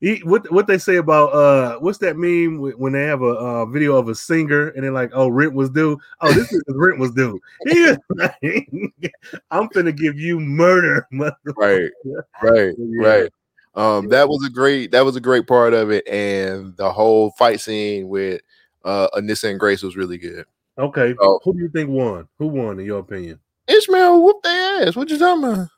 [0.00, 3.66] he, what, what they say about, uh, what's that meme when they have a uh,
[3.66, 5.98] video of a singer and they're like, oh, rent was due.
[6.20, 7.40] Oh, this is rent was due.
[8.16, 8.38] Like,
[9.50, 11.06] I'm finna give you murder.
[11.12, 11.90] Right,
[12.42, 13.06] right, Yeah.
[13.06, 13.32] right.
[13.74, 14.92] Um, that was a great.
[14.92, 18.40] That was a great part of it, and the whole fight scene with
[18.84, 20.44] uh Anissa and Grace was really good.
[20.78, 21.14] Okay.
[21.20, 21.40] Oh.
[21.44, 22.28] Who do you think won?
[22.38, 23.40] Who won, in your opinion?
[23.66, 24.94] Ishmael whooped their ass.
[24.96, 25.68] What you talking about?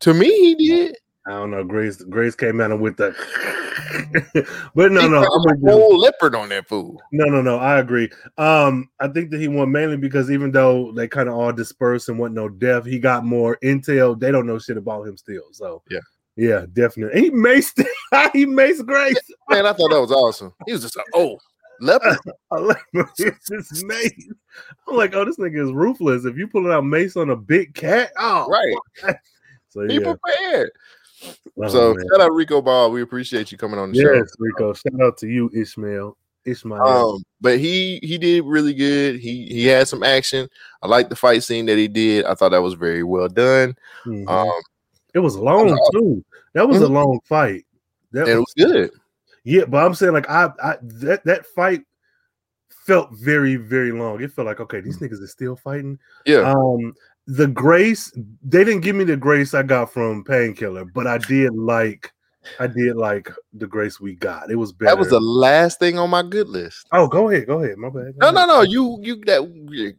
[0.00, 0.96] To me, he did.
[1.28, 1.62] I don't know.
[1.62, 3.14] Grace Grace came out with the,
[4.74, 7.02] but no, He no, I'm a whole leopard on that fool.
[7.12, 7.58] no, no, no.
[7.58, 8.08] I agree.
[8.38, 12.08] Um, I think that he won mainly because even though they kind of all dispersed
[12.08, 14.18] and wasn't no death, he got more intel.
[14.18, 15.44] They don't know shit about him still.
[15.52, 16.00] So Yeah.
[16.36, 17.20] yeah, definitely.
[17.20, 17.84] He maced
[18.32, 19.20] he maced Grace.
[19.50, 20.54] Man, I thought that was awesome.
[20.64, 21.38] He was just like, oh,
[21.80, 22.16] leopard.
[22.50, 22.82] I like
[23.18, 24.28] this mace.
[24.88, 26.24] I'm like, oh, this nigga is ruthless.
[26.24, 29.14] If you pulling out mace on a big cat, oh Right.
[29.70, 30.14] So Be yeah.
[30.14, 30.70] prepared.
[31.60, 32.06] Oh, so man.
[32.12, 32.90] shout out Rico Ball.
[32.90, 34.12] We appreciate you coming on the show.
[34.12, 34.72] yes, Rico.
[34.74, 36.16] Shout out to you, Ishmael.
[36.44, 36.80] Ishmael.
[36.86, 39.18] Um, but he he did really good.
[39.20, 40.48] He he had some action.
[40.82, 42.24] I like the fight scene that he did.
[42.24, 43.76] I thought that was very well done.
[44.06, 44.28] Mhm.
[44.28, 44.62] Um,
[45.14, 46.24] it was long uh, too.
[46.54, 46.92] That was a Mhm.
[46.92, 47.64] long fight.
[48.12, 48.90] That was, was good.
[49.44, 51.82] yeah, but I'm saying like I, I that that fight
[52.86, 54.22] felt very very long.
[54.22, 55.98] It felt like okay, these niggas are still fighting.
[56.24, 56.50] Yeah.
[56.50, 56.94] Um,
[57.28, 58.10] the grace
[58.42, 62.10] they didn't give me the grace I got from Painkiller, but I did like
[62.58, 64.50] I did like the grace we got.
[64.50, 64.90] It was better.
[64.92, 66.86] that was the last thing on my good list.
[66.92, 67.76] oh, go ahead, go ahead.
[67.76, 68.14] My bad.
[68.16, 68.62] No, no, no.
[68.62, 69.42] You you that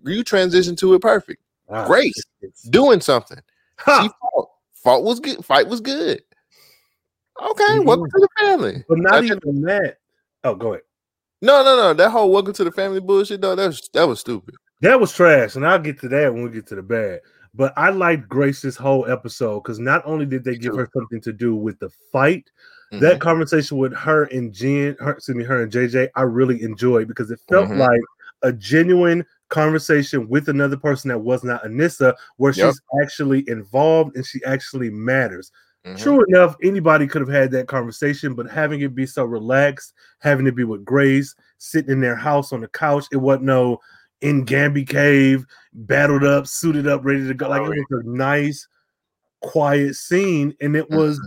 [0.03, 1.41] you transitioned to it perfect.
[1.69, 2.19] Ah, Grace.
[2.41, 3.37] it's- Doing something.
[3.77, 4.01] Ha!
[4.03, 4.49] She fought.
[4.73, 5.45] Fought was good.
[5.45, 6.21] Fight was good.
[7.41, 7.85] Okay, Mhm.
[7.85, 8.83] welcome to the family.
[8.89, 9.97] But not I even that.
[10.43, 10.83] Oh, go ahead.
[11.41, 11.93] No, no, no.
[11.93, 14.55] That whole welcome to the family bullshit, though, that was that was stupid.
[14.81, 17.21] That was trash, and I'll get to that when we get to the bad.
[17.53, 21.33] But I liked Grace's whole episode because not only did they give her something to
[21.33, 22.49] do with the fight,
[22.93, 22.99] Mhm.
[23.01, 27.07] that conversation with her and Jen, her, excuse me, her and JJ, I really enjoyed
[27.07, 27.77] because it felt Mhm.
[27.77, 28.01] like
[28.43, 32.67] a genuine conversation with another person that was not Anissa, where Yep.
[32.67, 35.51] she's actually involved and she actually matters.
[35.85, 35.97] Mhm.
[35.97, 40.47] True enough, anybody could have had that conversation, but having it be so relaxed, having
[40.47, 43.79] it be with Grace, sitting in their house on the couch, it wasn't no
[44.21, 47.49] in Gambi Cave, battled up, suited up, ready to go.
[47.49, 48.67] Like Oh, it was a nice,
[49.41, 51.19] quiet scene, and it was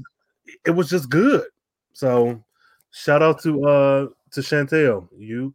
[0.64, 1.44] it was just good.
[1.92, 2.42] So
[2.90, 5.08] shout out to uh to Chantal.
[5.16, 5.54] You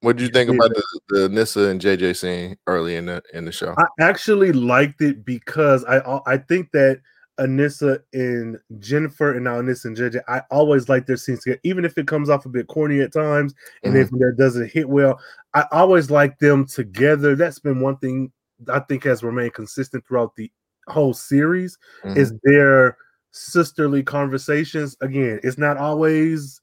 [0.00, 3.44] What did you think about the, the Nissa and JJ scene early in the in
[3.44, 3.74] the show?
[3.78, 7.00] I actually liked it because I I think that
[7.38, 11.84] Anissa and Jennifer and now Anissa and JJ, I always like their scenes together, even
[11.84, 15.18] if it comes off a bit corny at times, and if that doesn't hit well,
[15.54, 17.34] I always like them together.
[17.34, 18.30] That's been one thing
[18.68, 20.50] I think has remained consistent throughout the
[20.88, 22.16] whole series Mhm.
[22.16, 22.96] is their
[23.32, 24.96] sisterly conversations.
[25.00, 26.60] Again, it's not always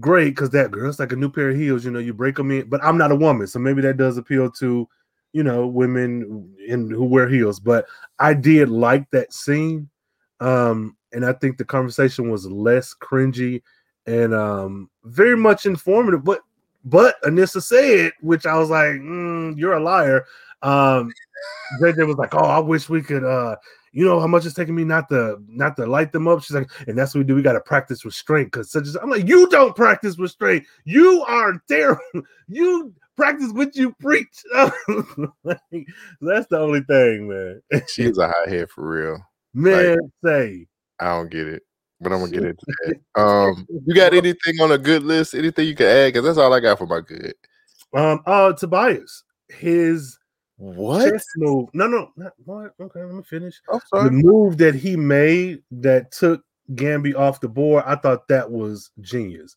[0.00, 1.84] great because that girl's like a new pair of heels.
[1.84, 4.18] You know, you break them in, but I'm not a woman, so maybe that does
[4.18, 4.86] appeal to
[5.32, 7.58] you know women in who wear heels.
[7.58, 7.86] But
[8.18, 9.88] I did like that scene,
[10.42, 13.62] um, and I think the conversation was less cringy
[14.06, 16.24] and um very much informative.
[16.24, 16.40] But
[16.84, 20.26] but Anissa said, which I was like, mm, "You're a liar."
[20.62, 21.12] Um,
[21.80, 23.56] JJ was like, "Oh, I wish we could." uh
[23.92, 26.42] you know how much it's taking me not to not to light them up.
[26.42, 27.34] She's like, and that's what we do.
[27.34, 30.64] We got to practice restraint because such as I'm like, you don't practice restraint.
[30.84, 32.00] You are terrible.
[32.48, 34.42] You practice what you preach.
[35.44, 35.86] Like,
[36.20, 37.62] that's the only thing, man.
[37.88, 39.18] She's a hot head for real.
[39.54, 40.66] Man, say
[41.00, 41.62] I don't get it,
[42.00, 42.64] but I'm gonna get into
[43.14, 43.20] that.
[43.20, 45.34] Um, you got anything on a good list?
[45.34, 46.12] Anything you can add?
[46.12, 47.34] Because that's all I got for my good.
[47.94, 50.18] um uh Tobias, his
[50.56, 51.12] What?
[51.36, 51.68] move.
[51.74, 52.72] No, no, not what?
[52.80, 53.60] Okay, let me finish.
[53.92, 56.42] I'm the move that he made that took
[56.74, 59.54] Gambi off the board, I thought that was genius.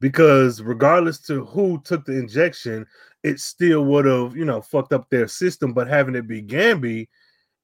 [0.00, 2.86] Because regardless to who took the injection,
[3.24, 5.72] it still would have, you know, fucked up their system.
[5.72, 7.08] But having it be Gambi,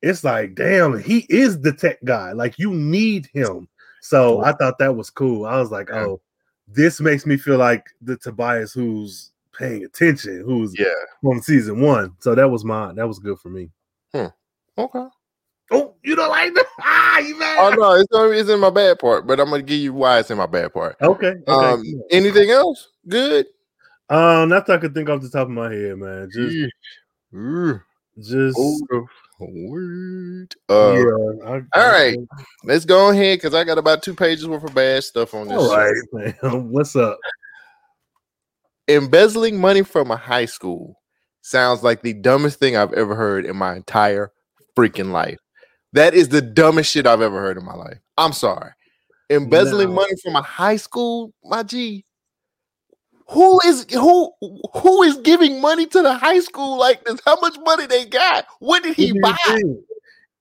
[0.05, 2.33] it's like, damn, he is the tech guy.
[2.33, 3.69] Like you need him.
[4.01, 5.47] So I thought that was cool.
[5.47, 6.01] I was like, Yeah.
[6.05, 6.21] oh,
[6.69, 10.87] this makes me feel like the Tobias who's paying attention, who's Yeah.
[11.23, 12.15] from season one.
[12.21, 12.97] So that was mine.
[12.97, 13.71] That was good for me.
[14.77, 15.07] Okay.
[15.71, 16.67] Oh, you don't like that?
[16.81, 17.59] Ah, you mad?
[17.61, 20.31] Oh no, it's it's in my bad part, but I'm gonna give you why it's
[20.33, 20.97] in my bad part.
[21.01, 21.35] Okay.
[21.47, 21.53] okay.
[21.53, 22.89] Um, anything else?
[23.09, 23.47] Good.
[24.11, 26.29] um, not that I could think off the top of my head, man.
[26.33, 26.75] Just,
[28.21, 28.59] just,
[29.39, 30.55] word.
[30.69, 31.49] Uh, yeah.
[31.49, 32.17] I, all right.
[32.65, 35.57] Let's go ahead because I got about two pages worth of bad stuff on this.
[35.57, 35.95] All right,
[36.43, 36.71] man.
[36.71, 37.19] What's up?
[38.89, 41.01] Embezzling money from a high school
[41.41, 44.31] sounds like the dumbest thing I've ever heard in my entire
[44.77, 45.39] freaking life.
[45.93, 47.99] That is the dumbest shit I've ever heard in my life.
[48.17, 48.73] I'm sorry.
[49.31, 49.95] Embezzling No.
[49.95, 52.05] money from a high school, my G.
[53.35, 54.33] Who is who
[54.75, 57.19] who is giving money to the high school like this?
[57.25, 58.47] How much money they got?
[58.61, 59.37] What did he buy?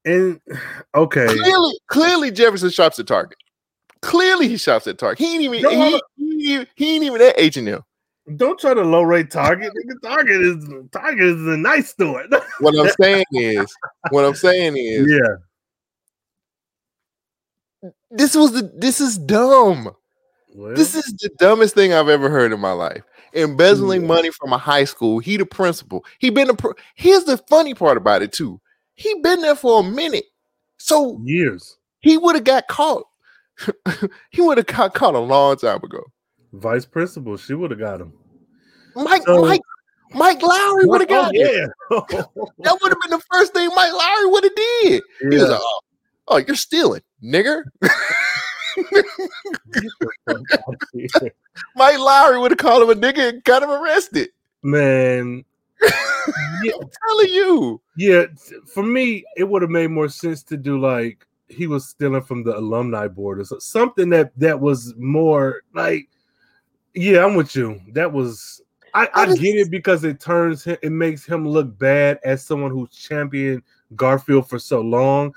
[0.05, 0.39] And
[0.95, 3.37] okay, Clearly, clearly Jefferson shops at Target.
[4.03, 5.25] Clearly he shops at Target.
[5.25, 7.81] He ain't even he, he, ain't- he ain't even at H and M.
[8.35, 9.73] don't try to low rate Target.
[10.03, 12.23] Target is Target is a nice store.
[12.59, 13.75] What I'm saying is,
[14.11, 19.95] what I'm saying is, yeah, This was the this is dumb.
[20.55, 23.03] Well, This is the dumbest thing I've ever heard in my life.
[23.33, 24.07] Embezzling Yeah.
[24.07, 25.19] money from a high school.
[25.19, 26.05] He the principal.
[26.19, 26.53] He been a.
[26.55, 28.61] Pr- Here's the funny part about it too.
[28.93, 30.25] He been there for a minute,
[30.77, 31.77] so years.
[31.99, 33.05] he would have got caught.
[34.31, 36.03] he would have got caught a long time ago.
[36.53, 38.13] Vice principal, she would have got him.
[38.95, 39.61] Mike, So- Mike,
[40.13, 41.71] Mike Lowry would have Oh, got it.
[41.91, 41.97] yeah.
[42.59, 45.03] That would have been the first thing Mike Lowry would have did.
[45.21, 45.43] He was Yeah.
[45.45, 45.79] like, oh,
[46.27, 47.63] oh, you're stealing, nigger.
[51.75, 54.29] Mike Lowrey would have called him a nigga and got him arrested.
[54.61, 55.43] Man,
[56.63, 57.81] yeah, I'm telling you.
[57.97, 58.25] yeah.
[58.65, 62.43] For me, it would have made more sense to do like he was stealing from
[62.43, 66.09] the alumni board or something that that was more like.
[66.95, 67.81] Yeah, I'm with you.
[67.93, 68.61] That was.
[68.95, 72.69] I, I get it because it turns him, it makes him look bad as someone
[72.69, 73.63] who's championed
[73.95, 75.33] Garfield for so long,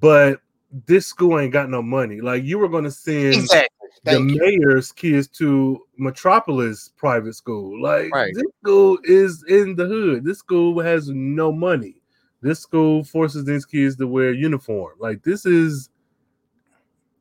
[0.00, 0.40] but
[0.86, 2.20] this school ain't got no money.
[2.20, 3.88] Like you were going to send Exactly.
[4.04, 4.40] the you.
[4.40, 7.80] mayor's kids to Metropolis private school.
[7.82, 8.32] Like Right.
[8.34, 10.24] this school is in the hood.
[10.24, 11.96] This school has no money.
[12.40, 14.94] This school forces these kids to wear uniform.
[14.98, 15.90] Like this is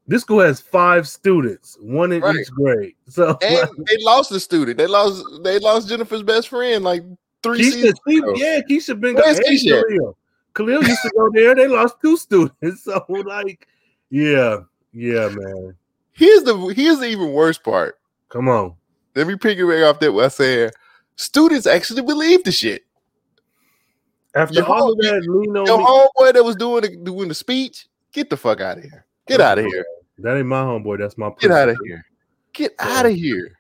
[0.08, 2.36] this school has five students, one in Right.
[2.38, 2.96] each grade.
[3.10, 4.78] So And they lost a student.
[4.78, 5.24] They lost.
[5.44, 7.04] They lost Jennifer's best friend like
[7.44, 8.40] three Keisha, seasons.
[8.40, 10.14] yeah, Keisha been Where's Keisha?
[10.54, 10.84] Khalil.
[10.84, 11.56] Used to go there.
[11.56, 12.58] They lost two students.
[12.84, 13.68] So like,
[14.10, 14.60] yeah,
[14.94, 15.76] yeah, man.
[16.14, 18.00] Here's the here's the even worse part.
[18.30, 18.76] Come on.
[19.16, 20.12] Let me piggyback off that.
[20.12, 20.72] What I said.
[21.16, 22.84] Students actually believe the shit.
[24.34, 25.84] After Your all home- of that, lean on Your me.
[25.86, 29.06] homeboy that was doing the, doing the speech, get the fuck out of here.
[29.28, 29.86] Get out of here.
[30.20, 31.00] That ain't my homeboy.
[31.00, 32.06] That's my Get out of here.
[32.54, 33.58] Get out of here.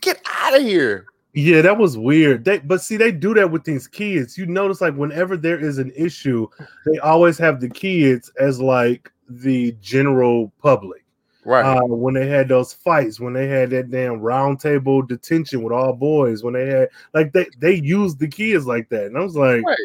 [0.00, 1.04] Get out of here.
[1.34, 2.44] Yeah, that was weird.
[2.44, 4.38] They but see, they do that with these kids.
[4.38, 6.48] You notice, like, whenever there is an issue,
[6.86, 11.04] they always have the kids as like the general public.
[11.44, 11.64] Right.
[11.64, 15.72] Uh, when they had those fights, when they had that damn round table detention with
[15.72, 19.20] all boys, when they had like they they used the kids like that, and I
[19.20, 19.78] was like, Right.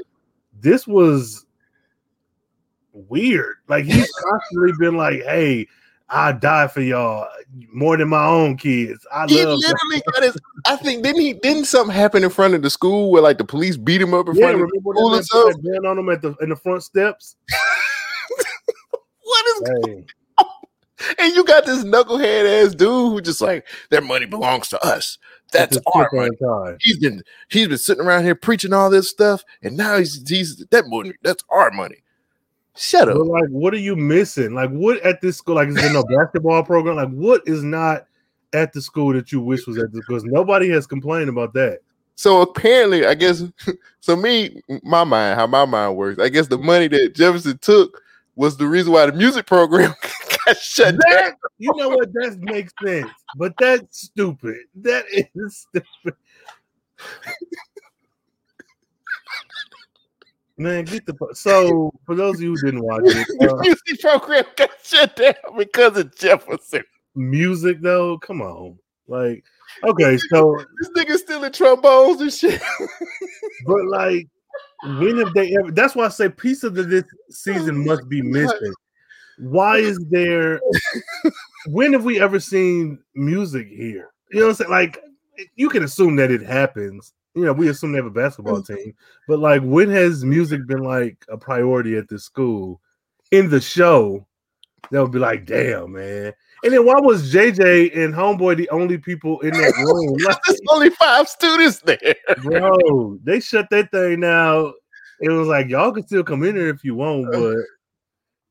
[0.61, 1.45] this was
[2.93, 3.57] weird.
[3.67, 5.67] Like he's constantly been like, hey.
[6.13, 7.27] I die for y'all
[7.71, 9.05] more than my own kids.
[9.11, 10.37] I he love y'all." literally got his.
[10.65, 11.33] I think didn't he?
[11.33, 14.27] Didn't something happen in front of the school where like the police beat him up
[14.29, 15.55] in Yeah, front of the school and stuff?
[15.85, 17.35] on them at the in the front steps?
[19.25, 19.69] What is?
[19.85, 20.05] Hey,
[21.19, 25.17] And you got this knucklehead ass dude who just like that money belongs to us.
[25.51, 26.35] That's our money.
[26.41, 26.77] on.
[26.81, 30.57] He's been he's been sitting around here preaching all this stuff, and now he's he's
[30.71, 31.13] that money.
[31.21, 32.02] That's our money.
[32.75, 33.27] Shut But up.
[33.27, 34.53] like, what are you missing?
[34.55, 35.55] Like, what at this school?
[35.55, 36.95] Like, is there no basketball program?
[36.95, 38.05] Like, what is not
[38.53, 41.79] at the school that you wish was at the because nobody has complained about that.
[42.15, 43.43] So apparently, I guess
[43.99, 44.15] so.
[44.15, 46.19] Me, my mind, how my mind works.
[46.19, 48.01] I guess the money that Jefferson took
[48.35, 49.93] was the reason why the music program
[50.45, 51.33] got shut down.
[51.57, 52.11] You know what?
[52.13, 54.57] That makes sense, but that's stupid.
[54.75, 56.15] That is stupid.
[60.57, 64.43] Man, get the so for those of you who didn't watch it, uh, music program
[64.55, 66.83] got shut down because of Jefferson.
[67.15, 69.43] music though, come on, like
[69.83, 72.61] okay, so This nigga stealing trombones and shit.
[73.65, 74.27] but like
[74.99, 75.71] when have they ever?
[75.71, 78.73] That's why I say piece of this season must be missing.
[79.39, 80.59] Why is there?
[81.67, 84.11] when have we ever seen music here?
[84.31, 84.71] You know what I'm saying?
[84.71, 85.03] Like
[85.55, 87.13] you can assume that it happens.
[87.35, 88.67] You know, we assume they have a basketball mm.
[88.67, 88.93] team,
[89.27, 92.79] but like when has music been like a priority at the school?
[93.31, 94.27] In the show,
[94.91, 96.33] that would be like, damn, man.
[96.63, 100.15] And then why was JJ and Homeboy the only people in that room?
[100.23, 102.15] Like, There's only five students there.
[102.43, 104.73] bro, they shut that thing down.
[105.19, 107.39] It was like y'all can still come in there if you want, uh.
[107.39, 107.57] but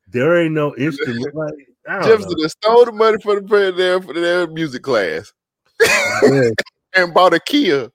[0.09, 1.35] there ain't no instrument.
[1.85, 5.33] Like Jefferson just stole the money for the prayer there for their music class.
[5.81, 6.51] Yeah.
[6.95, 7.90] and bought a Kia.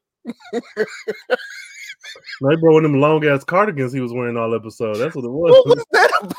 [2.42, 4.96] Like bro, one them long ass cardigans he was wearing all episode.
[4.98, 5.52] That's what it was.
[5.52, 6.36] What was that about?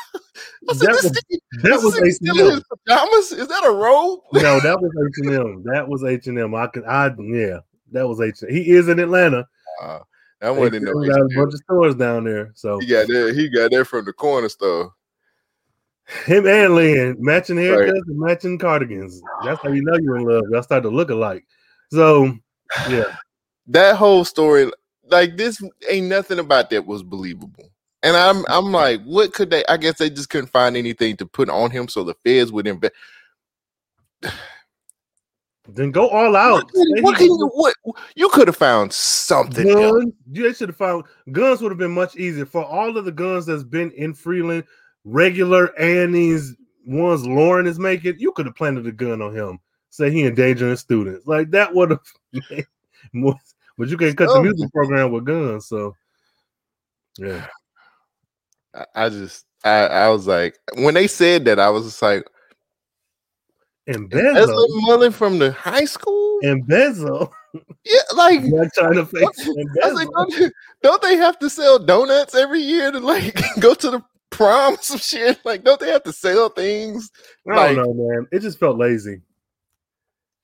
[0.76, 3.32] Said, That was- nigga- that was nigga H stealing and his pajamas?
[3.32, 4.20] Is that a robe?
[4.34, 5.62] No, that was H and M.
[5.64, 6.54] That was H and M.
[6.54, 7.58] I could, I yeah,
[7.92, 8.40] that was H.
[8.48, 9.46] He is in Atlanta.
[9.82, 10.00] Uh,
[10.40, 11.28] that wasn't no got a H&M.
[11.36, 12.52] bunch of stores down there.
[12.54, 13.32] So He got that.
[13.34, 14.92] He got that from the corner store.
[16.26, 18.02] him and Lynn matching haircuts Right.
[18.06, 19.20] and matching cardigans.
[19.44, 20.44] That's how you know you're in love.
[20.50, 21.44] Y'all start to look alike.
[21.90, 22.32] So
[22.88, 23.16] yeah.
[23.68, 24.70] That whole story,
[25.08, 27.70] like this, ain't nothing about that was believable.
[28.02, 29.64] And I'm, I'm like, what could they?
[29.68, 32.66] I guess they just couldn't find anything to put on him, so the feds would
[32.66, 32.94] invest.
[35.70, 36.70] Then go all out.
[36.74, 37.50] Say What can you?
[37.52, 37.74] What
[38.16, 40.14] you could have found something guns.
[40.32, 43.12] You they should have found guns would have been much easier for all of the
[43.12, 44.64] guns that's been in Freeland,
[45.04, 46.56] regular and these
[46.86, 49.58] ones Lauren is making, you could have planted a gun on him.
[49.90, 51.26] Say he endangering students.
[51.26, 52.00] Like that would have
[53.12, 53.36] more
[53.78, 55.68] but you can't cut the music program with guns.
[55.68, 55.94] So
[57.18, 57.46] yeah.
[58.94, 62.24] I, just I, I was like when they said that I was just like
[63.86, 66.38] And Bezos Mullen from the high school?
[66.42, 67.30] and Bezos.
[67.84, 70.52] Yeah, like Black China face and I was like, don't,
[70.82, 74.98] don't they have to sell donuts every year to like go to the prom some
[74.98, 75.38] shit?
[75.44, 77.10] Like, don't they have to sell things?
[77.50, 78.28] I like- don't know, man.
[78.30, 79.22] It just felt lazy.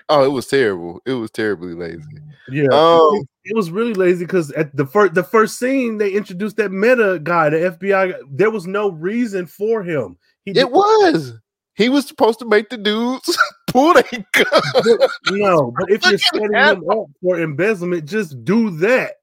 [0.09, 1.00] Oh, it was terrible.
[1.07, 2.02] It was terribly lazy.
[2.48, 2.68] Yeah.
[2.72, 6.57] Um, it, it was really lazy because at the first the first scene they introduced
[6.57, 8.12] that meta guy, the FBI.
[8.12, 8.18] guy.
[8.30, 10.18] There was no reason for him.
[10.44, 11.34] He It was.
[11.76, 13.36] He was supposed to make the dudes
[13.66, 14.98] pull their gun.
[15.30, 19.14] No, but if you're setting him up for embezzlement, just do that.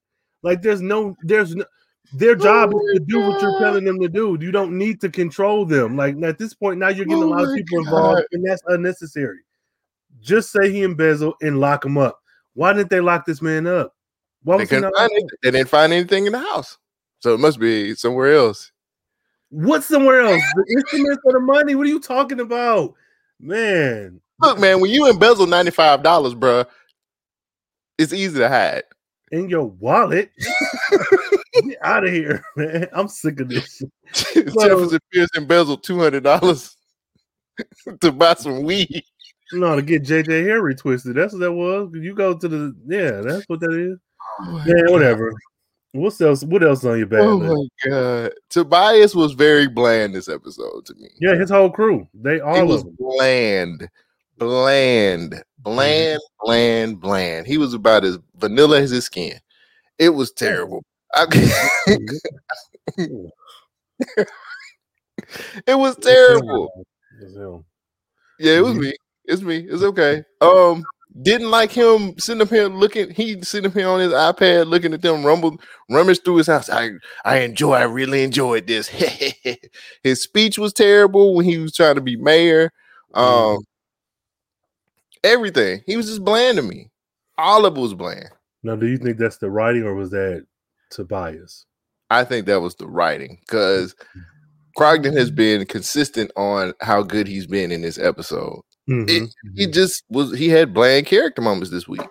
[0.43, 1.63] Like there's no, there's no,
[2.13, 4.37] their job Oh is to do what you're telling them to do.
[4.41, 5.95] You don't need to control them.
[5.95, 8.61] Like at this point, now you're getting Oh a lot of people involved, and that's
[8.67, 9.39] unnecessary.
[10.21, 12.19] Just say he embezzled and lock him up.
[12.53, 13.95] Why didn't they lock this man up?
[14.43, 15.25] Why They, he it.
[15.43, 16.77] they didn't find anything in the house.
[17.19, 18.71] So it must be somewhere else.
[19.49, 20.43] What's somewhere else?
[20.55, 21.75] The instruments or the money?
[21.75, 22.95] What are you talking about,
[23.39, 24.21] man?
[24.39, 26.01] Look, man, when you embezzle $95,
[26.39, 26.65] bruh,
[27.97, 28.83] it's easy to hide.
[29.31, 30.31] In your wallet.
[31.53, 32.87] Get out of here, man.
[32.93, 33.81] I'm sick of this
[34.13, 34.45] shit.
[34.59, 36.75] Jefferson Pierce embezzled $200
[38.01, 39.03] to buy some weed.
[39.53, 41.15] No, to get JJ Harry twisted.
[41.15, 41.89] That's what that was.
[41.93, 43.97] You go to the yeah, that's what that is.
[44.65, 45.33] Yeah, whatever.
[45.93, 46.43] What else?
[46.43, 47.53] What else on your bad Oh list?
[47.85, 48.31] my god.
[48.49, 51.09] Tobias was very bland this episode to me.
[51.19, 52.07] Yeah, his whole crew.
[52.13, 53.89] They all was bland,
[54.37, 57.45] bland, bland, bland, bland.
[57.45, 59.37] He was about as vanilla as his skin.
[59.99, 60.81] It was terrible.
[61.13, 61.25] I-
[65.67, 66.85] it was terrible.
[68.39, 68.79] Yeah, it was Mhm.
[68.79, 68.93] me.
[69.25, 69.57] It's me.
[69.69, 70.23] It's okay.
[70.41, 70.83] Um,
[71.23, 73.09] didn't like him sitting up here looking.
[73.11, 75.57] He sitting up here on his iPad looking at them rumble,
[75.89, 76.69] rummage through his house.
[76.69, 76.91] I,
[77.25, 77.73] I enjoy.
[77.73, 78.87] I really enjoyed this.
[80.03, 82.71] his speech was terrible when he was trying to be mayor.
[83.13, 83.63] Um, Mhm.
[85.23, 85.81] everything.
[85.85, 86.89] He was just bland to me.
[87.37, 88.29] All of it was bland.
[88.63, 90.45] Now, do you think that's the writing or was that
[90.91, 91.65] Tobias?
[92.09, 93.95] I think that was the writing because
[94.77, 98.61] Krondon has been consistent on how good he's been in this episode.
[98.91, 99.73] Mhm, He mhm.
[99.73, 100.37] just was.
[100.37, 102.01] He had bland character moments this week.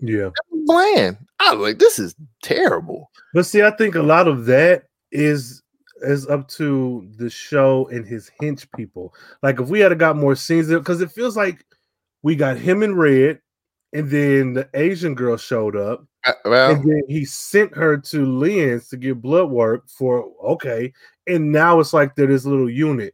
[0.00, 0.30] yeah.
[0.66, 1.16] bland.
[1.40, 3.10] I was like, this is terrible.
[3.34, 5.62] But see, I think a lot of that is
[6.02, 9.14] is up to the show and his hinge people.
[9.42, 11.64] Like if we had got more scenes, because it feels like
[12.22, 13.40] we got him in red,
[13.92, 18.24] and then the Asian girl showed up, Uh, Well, and then he sent her to
[18.26, 20.92] Lynn's to get blood work for okay,
[21.26, 23.12] and now it's like they're this little unit.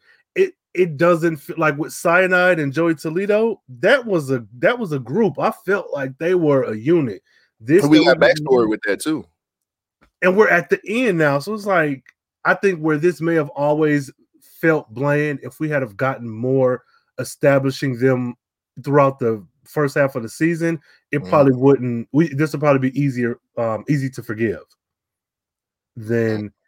[0.76, 3.62] It doesn't feel like with Syonide and Joey Toledo.
[3.80, 5.38] That was a that was a group.
[5.38, 7.22] I felt like they were a unit.
[7.60, 9.24] This we got backstory with that too.
[10.22, 11.38] and we're at the end now.
[11.38, 12.04] So it's like
[12.44, 14.10] I think where this may have always
[14.60, 16.82] felt bland if we had have gotten more
[17.18, 18.34] establishing them
[18.84, 20.78] throughout the first half of the season,
[21.10, 21.28] it Mhm.
[21.30, 22.08] probably wouldn't.
[22.12, 24.60] We this would probably be easier, um, easy to forgive.
[25.96, 26.52] Then,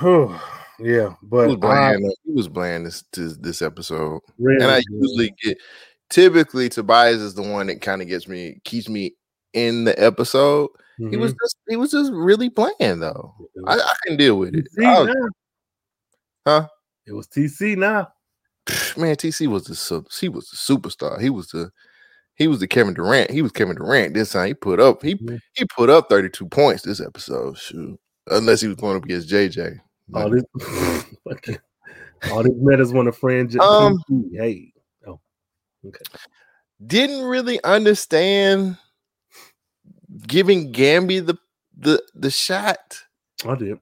[0.78, 1.96] yeah, He but was I.
[2.24, 5.58] He was bland this this, this episode, really and I usually get.
[6.10, 9.14] Typically, Tobias is the one that kind of gets me, keeps me
[9.54, 10.68] in the episode.
[10.98, 11.36] He was Mhm.
[11.42, 13.34] just, he was just really bland though.
[13.66, 14.66] I, I can deal with it.
[14.76, 15.08] Was-
[16.46, 16.68] Huh?
[17.06, 18.08] It was TC now.
[18.96, 21.20] man, TC was the he was the superstar.
[21.20, 21.70] He was the
[22.36, 23.30] he was the Kevin Durant.
[23.30, 24.48] He was Kevin Durant this time.
[24.48, 25.38] He put up he Mhm.
[25.54, 27.58] he put up 32 points this episode.
[27.58, 27.98] Shoot.
[28.30, 29.78] Unless he was going up against JJ.
[30.14, 30.44] All this,
[32.30, 33.54] all these metas want to friend.
[33.60, 33.98] Um,
[34.32, 34.72] Hey,
[35.06, 35.18] oh,
[35.86, 36.04] okay.
[36.86, 38.76] Didn't really understand
[40.26, 41.38] giving Gambi the
[41.76, 43.00] the the shot.
[43.46, 43.78] I did.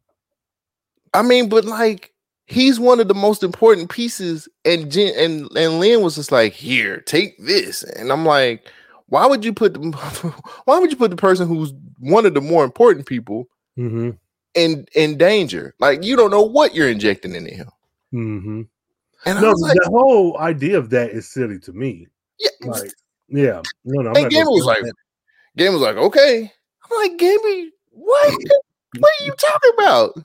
[1.15, 2.13] I mean, but like
[2.47, 6.53] he's one of the most important pieces, and Jen, and and Lynn was just like,
[6.53, 8.71] "Here, take this," and I'm like,
[9.07, 9.81] "Why would you put the
[10.65, 13.49] Why would you put the person who's one of the more important people
[13.79, 14.11] Mm-hmm.
[14.55, 15.75] In in danger?
[15.79, 17.69] Like you don't know what you're injecting into him."
[18.13, 18.63] Mm-hmm.
[19.25, 22.07] And No, like, the whole idea of that is silly to me.
[22.39, 22.93] "Yeah." Like,
[23.29, 24.11] yeah, no, no.
[24.11, 24.95] I'm and not was like, that.
[25.57, 26.53] "Gambi was like, okay."
[26.85, 28.35] I'm like, "Gambi, what?
[28.99, 30.25] what are you talking about?"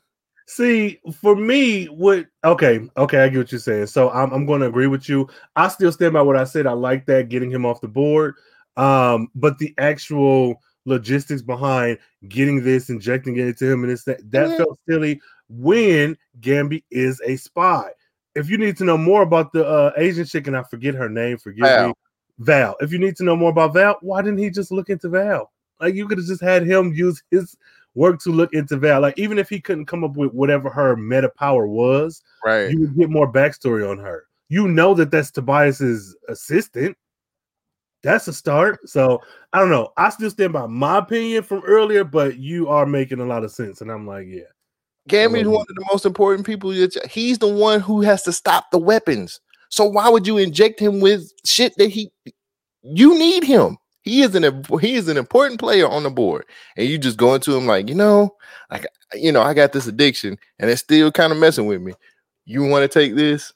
[0.49, 3.88] See, for me, what okay, okay, I get what you're saying.
[3.88, 5.28] So I'm I'm going to agree with you.
[5.57, 6.65] I still stand by what I said.
[6.65, 8.36] I like that getting him off the board.
[8.78, 14.19] Um, but the actual logistics behind getting this, injecting it into him, and it's that
[14.31, 14.57] that Yeah.
[14.57, 17.91] felt silly when Gambi is a spy.
[18.35, 21.09] if you need to know more about the uh, Asian chick, and I forget her
[21.09, 21.88] name, forgive Val.
[21.88, 21.93] me,
[22.38, 22.75] Val.
[22.81, 25.51] If you need to know more about Val, why didn't he just look into Val?
[25.81, 27.57] Like you could have just had him use his
[27.95, 29.01] work to look into Val.
[29.01, 32.69] Like even if he couldn't come up with whatever her meta power was, Right.
[32.69, 34.25] you would get more backstory on her.
[34.49, 36.95] You know that that's Tobias's assistant.
[38.03, 38.87] That's a start.
[38.87, 39.21] So
[39.53, 39.91] I don't know.
[39.97, 43.51] I still stand by my opinion from earlier, but you are making a lot of
[43.51, 44.41] sense, and I'm like, yeah.
[45.09, 46.69] Gambi's one of the most important people.
[47.09, 49.39] He's the one who has to stop the weapons.
[49.69, 52.11] So why would you inject him with shit that he?
[52.81, 53.77] You need him.
[54.01, 56.45] He is an he is an important player on the board,
[56.75, 58.35] and you just go into him like, you know,
[58.69, 61.93] like you know, I got this addiction, and it's still kind of messing with me.
[62.45, 63.53] You want to take this?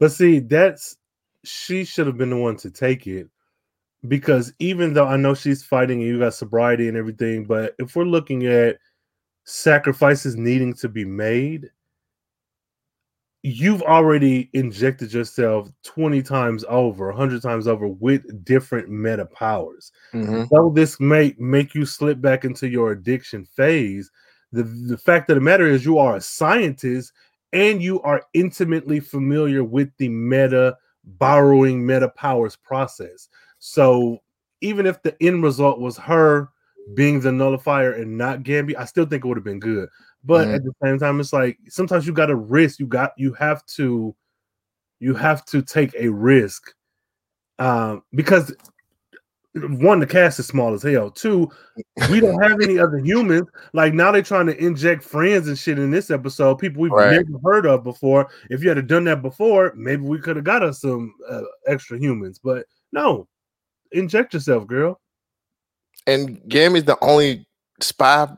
[0.00, 0.96] But see, that's
[1.44, 3.28] she should have been the one to take it
[4.06, 7.96] because even though I know she's fighting and you got sobriety and everything, but if
[7.96, 8.78] we're looking at
[9.44, 11.70] sacrifices needing to be made,
[13.42, 19.90] you've already injected yourself 20 times over, 100 times over with different meta powers.
[20.12, 20.44] Mm-hmm.
[20.50, 24.10] Though this may make you slip back into your addiction phase,
[24.52, 27.12] the, the fact of the matter is you are a scientist
[27.52, 33.28] and you are intimately familiar with the meta borrowing meta powers process.
[33.58, 34.18] So
[34.60, 36.50] even if the end result was her
[36.94, 39.88] being the nullifier and not Gambi, I still think it would have been good.
[40.24, 40.54] But Mhm.
[40.54, 42.78] at the same time, it's like sometimes you got to risk.
[42.80, 44.14] You got you have to
[45.00, 46.74] you have to take a risk
[47.60, 48.52] um, because
[49.54, 51.10] one, the cast is small as hell.
[51.10, 51.50] Two,
[52.10, 53.48] we don't have any other humans.
[53.72, 56.56] Like now they're trying to inject friends and shit in this episode.
[56.56, 57.24] People we've Right.
[57.26, 58.28] never heard of before.
[58.50, 61.98] If you had done that before, maybe we could have got us some uh, extra
[61.98, 62.38] humans.
[62.42, 63.26] But no,
[63.92, 65.00] inject yourself, girl.
[66.06, 67.46] And Gambi's the only
[67.80, 68.28] spy.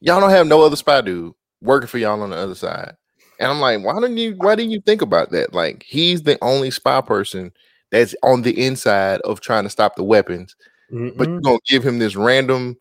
[0.00, 2.96] Y'all don't have no other spy dude working for y'all on the other side.
[3.38, 4.34] And I'm like, why didn't you?
[4.36, 5.52] Why didn't you think about that?
[5.52, 7.52] Like, he's the only spy person
[7.90, 10.56] that's on the inside of trying to stop the weapons.
[10.90, 11.42] But you're Mm-mm.
[11.42, 12.76] gonna give him this random.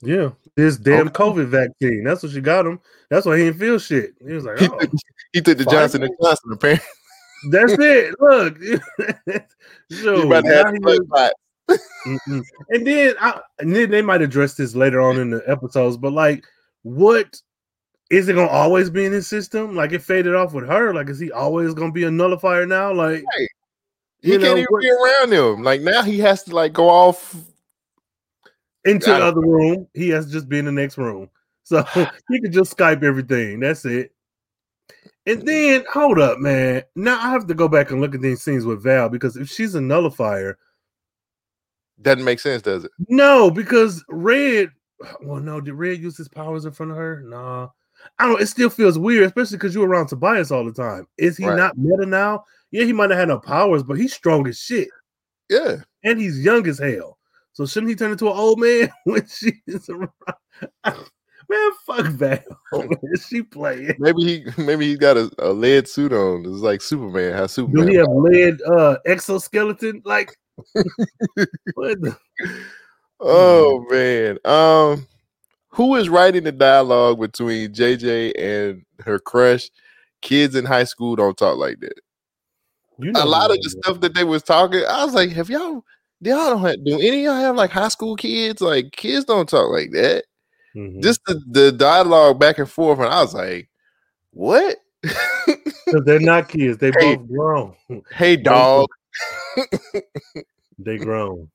[0.03, 1.25] yeah, this damn Okay.
[1.25, 2.05] COVID vaccine.
[2.05, 2.81] That's what she got him.
[3.11, 4.15] That's why he didn't feel shit.
[4.27, 4.91] He was like, He oh, took,
[5.33, 6.53] he took the Johnson and Johnson.
[6.53, 6.85] Apparently,
[7.51, 8.15] that's it.
[8.21, 8.59] Look,
[9.91, 11.05] so about have he the
[11.69, 15.97] was- And then, I, and then they might address this later on in the episodes,
[15.97, 16.45] but like,
[16.83, 17.41] what
[18.11, 19.75] is it gonna always be in his system?
[19.77, 20.95] Like, it faded off with her.
[20.95, 22.93] Like, is he always gonna be a nullifier now?
[22.93, 23.49] Like, Right.
[24.21, 25.63] He you can't know, even what- be around him.
[25.63, 27.37] Like now, he has to like go off.
[28.85, 31.29] into the other room, he has to just be in the next room,
[31.63, 31.83] so
[32.29, 33.61] he could just Skype everything.
[33.61, 34.13] That's it.
[35.29, 36.83] And then, hold up, man.
[36.97, 39.49] Now I have to go back and look at these scenes with Val because if
[39.49, 40.59] she's a nullifier,
[42.01, 42.91] Doesn't make sense, does it?
[43.09, 44.71] No, because Red.
[45.23, 47.23] Well, no, did Red use his powers in front of her?
[47.25, 47.69] Nah.
[48.19, 48.41] I don't.
[48.41, 51.07] It still feels weird, especially because you're around Tobias all the time.
[51.19, 51.57] Is he Right.
[51.57, 52.45] not meta now?
[52.71, 54.89] Yeah, he might have had no powers, but he's strong as shit,
[55.51, 55.77] Yeah.
[56.05, 57.19] and he's young as hell.
[57.53, 60.11] So shouldn't he turn into an old man when she is around?
[61.49, 62.39] Man, fuck Val.
[63.05, 63.95] Is she playing?
[63.99, 66.45] Maybe he maybe he got a, a lead suit on.
[66.45, 67.33] It's like Superman.
[67.33, 67.87] How Superman?
[67.87, 70.03] Do he have lead uh, exoskeleton?
[70.05, 70.37] Like,
[71.75, 72.17] what the?
[73.21, 74.39] Oh man.
[74.45, 75.07] Um
[75.71, 79.71] who is writing the dialogue between JJ and her crush?
[80.21, 82.01] Kids in high school don't talk like that.
[82.99, 85.49] You know A lot of the stuff that they was talking, I was like, have
[85.49, 85.85] y'all
[86.21, 88.61] y'all don't have, do any of y'all have like high school kids?
[88.61, 90.25] Like kids don't talk like that.
[90.79, 91.03] Mhm.
[91.03, 93.69] Just the, the dialogue back and forth, and I was like,
[94.31, 94.77] what?
[96.05, 96.79] they're not kids.
[96.79, 97.17] They Hey.
[97.17, 97.75] both grown.
[98.13, 98.87] hey dog.
[100.81, 101.51] They grown.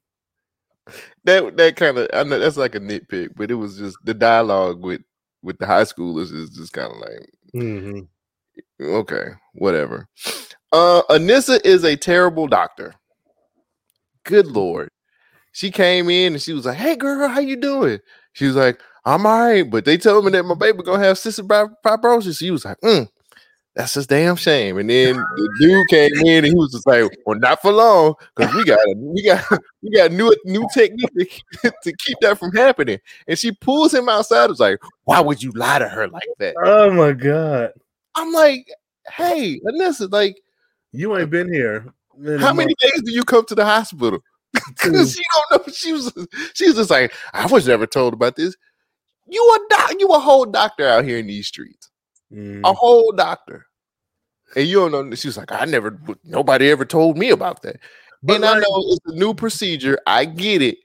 [1.23, 4.13] that that kind of I know that's like a nitpick, but it was just the
[4.13, 5.01] dialogue with
[5.41, 7.99] with the high schoolers is just kind of like hmm
[8.81, 10.09] okay, whatever.
[10.73, 12.93] Uh Anissa is a terrible doctor.
[14.25, 14.89] Good lord.
[15.53, 17.99] She came in and she was like, Hey girl, how you doing?
[18.33, 21.17] She was like, I'm all right, but they told me that my baby gonna have
[21.17, 21.47] cystic
[21.83, 22.39] fibrosis.
[22.39, 23.07] She was like, mm,
[23.75, 24.77] that's just damn shame.
[24.77, 28.13] And then the dude came in and he was just like, Well, not for long,
[28.35, 29.43] because we got we got
[29.81, 32.99] we got new new technique to, to keep that from happening.
[33.27, 34.47] And she pulls him outside.
[34.49, 36.55] Was like, Why would you lie to her like that?
[36.63, 37.71] Oh my god.
[38.15, 38.67] I'm like,
[39.11, 40.39] Hey, Anissa, like,
[40.91, 41.91] You ain't been here.
[42.39, 44.19] how many days do you come to the hospital?
[44.67, 45.73] Because she don't know.
[45.73, 48.55] She was she was just like, I was never told about this.
[49.27, 51.89] You a doc, you a whole doctor out here in these streets.
[52.31, 52.61] Mm.
[52.63, 53.65] A whole doctor.
[54.55, 55.15] And you don't know.
[55.15, 57.77] She was like, I never nobody ever told me about that.
[58.21, 59.97] But and I know it's a new procedure.
[60.05, 60.77] I get it.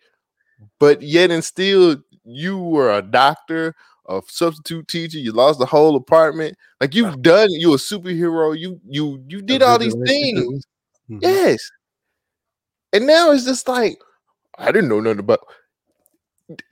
[0.81, 3.75] But yet and still, you were a doctor
[4.09, 5.19] a substitute teacher.
[5.19, 6.57] You lost the whole apartment.
[6.81, 7.49] Like you've done.
[7.51, 8.59] You a superhero.
[8.59, 10.67] You you you did all these things.
[11.11, 11.19] Mhm.
[11.23, 11.71] Yes.
[12.93, 13.99] And now it's just like
[14.57, 15.41] I didn't know nothing about.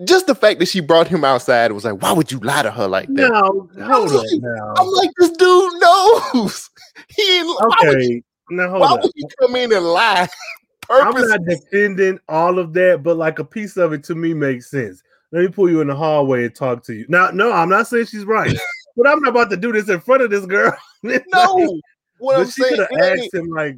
[0.05, 2.71] Just the fact that she brought him outside was like, why would you lie to
[2.71, 3.31] her like that?
[3.31, 4.75] No, hold like- on now.
[4.79, 6.71] I'm like, this dude knows.
[7.09, 9.01] He ain't, would, you, okay, now hold why on.
[9.03, 10.27] would you come in and lie?
[10.91, 14.71] I'm not defending all of that, but like a piece of it to me makes
[14.71, 15.03] sense.
[15.33, 17.05] Let me pull you in the hallway and talk to you.
[17.09, 18.57] Now, no, I'm not saying she's right,
[18.97, 20.77] but I'm not about to do this in front of this girl.
[21.03, 21.81] No,
[22.19, 23.77] what I'm she saying, could have asked him like,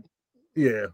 [0.55, 0.87] yeah,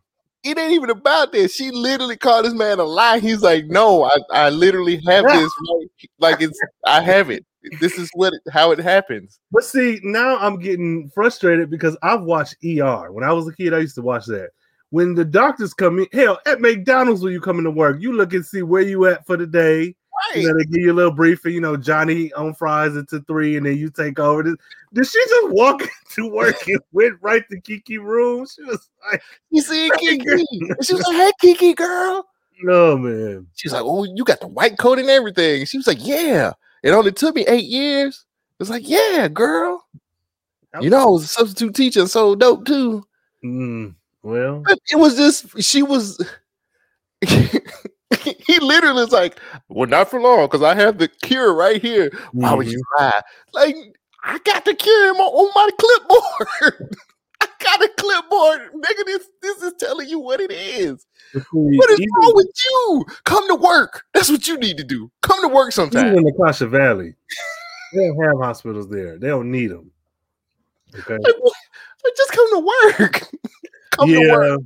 [0.44, 1.50] it ain't even about that.
[1.50, 3.18] She literally called this man a lie.
[3.18, 5.50] He's like, no, I, I literally have this.
[5.74, 5.88] Right.
[6.18, 7.44] Like it's, I have it.
[7.80, 9.40] This is what how it happens.
[9.52, 13.10] But see, now I'm getting frustrated because I've watched ER.
[13.10, 14.50] When I was a kid, I used to watch that.
[14.90, 18.34] When the doctors come in, hell, at McDonald's when you come into work, you look
[18.34, 19.94] and see where you at for the day.
[20.32, 20.42] Right.
[20.42, 23.56] You know, they give you a little briefing, you know, Johnny on fries into three,
[23.56, 24.42] and then you take over.
[24.42, 24.56] Did,
[24.92, 25.82] did she just walk
[26.16, 28.46] into work and went right to Kiki room?
[28.46, 30.44] She was like, You see Kiki?
[30.82, 32.26] She was like, hey, Kiki, girl.
[32.62, 33.46] no man.
[33.54, 35.64] She was like, oh, you got the white coat and everything.
[35.66, 36.52] She was like, yeah.
[36.82, 38.24] It only took me eight years.
[38.60, 39.84] It's like, yeah, girl.
[40.80, 43.06] You know, I was a substitute teacher, so dope too.
[43.44, 46.20] Mm, well, But it was just she was.
[48.46, 49.38] he literally is like,
[49.68, 52.10] "Well, not for long, because I have the cure right here.
[52.32, 52.72] Why would mm-hmm.
[52.72, 53.20] you lie?
[53.52, 53.76] Like,
[54.24, 56.96] I got the cure in my, on my clipboard.
[57.40, 59.04] I got a clipboard, nigga.
[59.04, 61.06] This this is telling you what it is.
[61.52, 63.04] What is even- wrong with you?
[63.24, 64.04] Come to work.
[64.14, 65.10] That's what you need to do.
[65.22, 66.16] Come to work even sometime.
[66.16, 67.14] in the Akashic Valley,
[67.92, 69.18] they don't have hospitals there.
[69.18, 69.90] They don't need them.
[70.96, 71.16] Okay.
[71.16, 73.30] Like, just come to work.
[73.90, 74.60] come to work.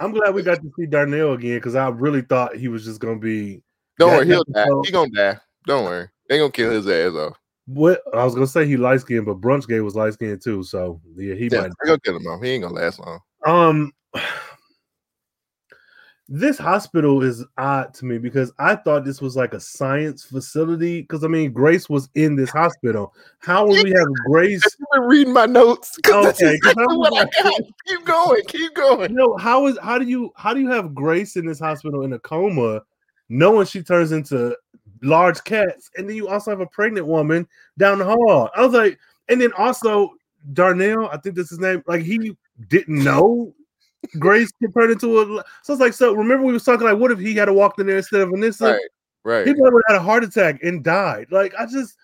[0.00, 3.00] I'm glad we got to see Darnell again because I really thought he was just
[3.00, 3.62] gonna be
[3.98, 4.66] Don't worry, he'll die.
[4.84, 5.38] He gonna die.
[5.66, 6.08] Don't worry.
[6.28, 7.36] They gonna kill his ass off.
[7.66, 8.66] what I was gonna say.
[8.66, 10.62] He light skinned, but Brunch Gay was light skinned too.
[10.64, 11.72] So yeah, he Yeah, might.
[11.82, 12.42] they gonna kill him off.
[12.42, 13.20] He ain't gonna last long.
[13.46, 13.92] Um,
[16.28, 21.02] this hospital is odd to me because I thought this was like a science facility.
[21.02, 23.12] Because I mean, Grace was in this hospital.
[23.40, 24.62] How would we have Grace?
[24.92, 25.98] Been reading my notes.
[26.06, 27.32] Okay, 'cause exactly I'm I like-.
[27.86, 29.14] Keep going, keep going.
[29.14, 32.12] No, how is how do you how do you have Grace in this hospital in
[32.14, 32.82] a coma,
[33.28, 34.56] knowing she turns into
[35.02, 37.46] large cats, and then you also have a pregnant woman
[37.76, 38.48] down the hall?
[38.56, 38.98] I was like,
[39.28, 40.14] and then also
[40.54, 41.82] Darnell, I think that's his name.
[41.86, 42.34] Like he
[42.68, 43.54] didn't know
[44.18, 45.44] Grace could turn into a.
[45.62, 47.86] So it's like, so remember we was talking like, what if he had walked in
[47.86, 48.72] there instead of Vanessa?
[48.72, 48.80] Right,
[49.24, 49.46] right.
[49.46, 51.28] He probably had a heart attack and died.
[51.30, 51.96] Like I just.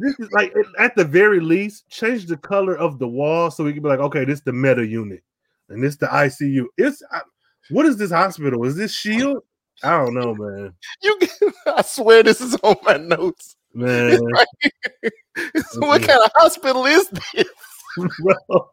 [0.00, 3.72] This is like at the very least, change the color of the wall so we
[3.72, 5.22] can be like, okay, this is the meta unit,
[5.70, 6.64] and this the ICU.
[6.76, 7.22] It's I-
[7.70, 8.64] what is this hospital?
[8.64, 9.42] Is this Shield?
[9.82, 10.74] I don't know, man.
[11.02, 11.18] You,
[11.66, 13.56] I swear this is on my notes.
[13.74, 14.46] Man, right.
[15.76, 17.48] What kind of hospital is this?
[18.20, 18.70] bro,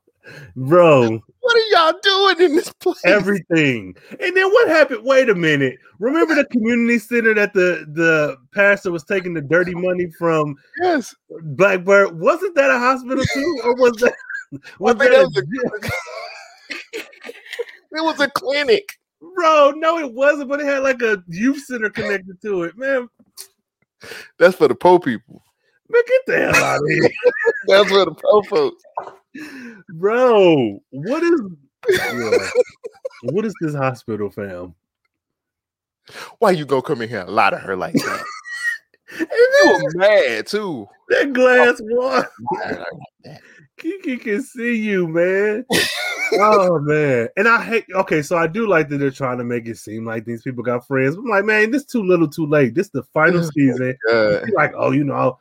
[0.55, 2.99] bro, What are y'all doing in this place?
[3.05, 3.95] everything.
[4.19, 5.01] And then what happened?
[5.03, 5.77] Wait a minute.
[5.99, 11.13] Remember the community center that the the pastor was taking the dirty money from yes.
[11.41, 12.19] Blackbird?
[12.19, 14.13] Wasn't that a hospital too, or was that?
[14.79, 17.01] Was that that was a,
[17.91, 18.87] It was a clinic.
[19.35, 19.71] bro?
[19.75, 20.49] No, it wasn't.
[20.49, 22.77] But it had like a youth center connected to it.
[22.77, 23.09] Man,
[24.37, 25.41] That's for the poor people.
[25.89, 27.09] man, get the hell out of here,
[27.67, 28.83] That's for the poor folks.
[29.89, 30.81] Bro.
[30.89, 31.41] What is?
[31.89, 32.49] Yeah.
[33.23, 34.75] What is this hospital, fam?
[36.39, 38.23] Why you gonna come in here and lie to her like that?
[39.17, 40.89] And You were mad too.
[41.09, 42.29] that glass oh, water.
[42.39, 42.85] Lie to her
[43.25, 43.41] like.
[43.77, 45.65] Kiki can see you, man.
[46.33, 47.85] oh man, and I hate.
[47.93, 50.63] Okay, so I do like that they're trying to make it seem like these people
[50.63, 51.15] got friends.
[51.15, 52.73] I'm like, man, this too little, too late.
[52.73, 53.97] This is the final season.
[54.55, 55.37] Like, oh, you know,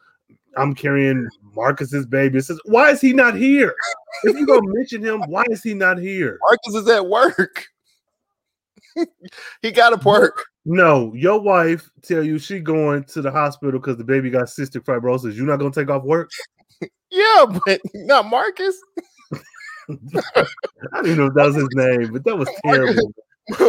[0.56, 2.38] I'm carrying Marcus's baby.
[2.38, 3.74] It says, why is he not here?
[4.24, 6.38] If you gonna mention him, why is he not here?
[6.42, 7.66] Marcus is at work.
[9.62, 10.44] he got to work.
[10.64, 14.84] No, your wife tell you she going to the hospital because the baby got cystic
[14.84, 15.34] fibrosis.
[15.34, 16.30] You not gonna take off work?
[17.10, 18.76] Yeah, but not Marcus.
[19.88, 19.94] I
[20.94, 23.14] don't even know if that was his name, but that was terrible.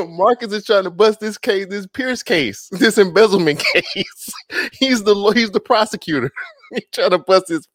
[0.07, 4.33] Marcus is trying to bust this case, this Pierce case, this embezzlement case.
[4.71, 6.31] he's the he's the prosecutor.
[6.73, 7.67] He's trying to bust his.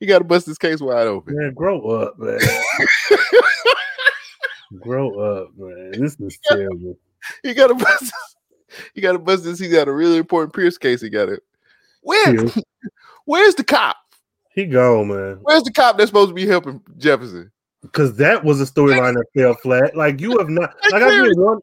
[0.00, 1.36] He got to bust this case wide open.
[1.36, 2.38] Man, grow up, man.
[4.80, 5.92] grow up, man.
[5.92, 6.98] This is terrible.
[7.44, 8.12] You got to bust.
[8.94, 9.58] He got to bust this.
[9.58, 11.00] He got a really important Pierce case.
[11.00, 11.42] He got it.
[12.02, 12.34] Where?
[12.34, 12.50] Yeah.
[13.24, 13.96] Where's the cop?
[14.54, 15.38] He gone, man.
[15.42, 17.50] Where's the cop that's supposed to be helping Jefferson?
[17.82, 19.96] Because that was a storyline that fell flat.
[19.96, 20.74] Like you have not.
[20.92, 21.60] Like I did one.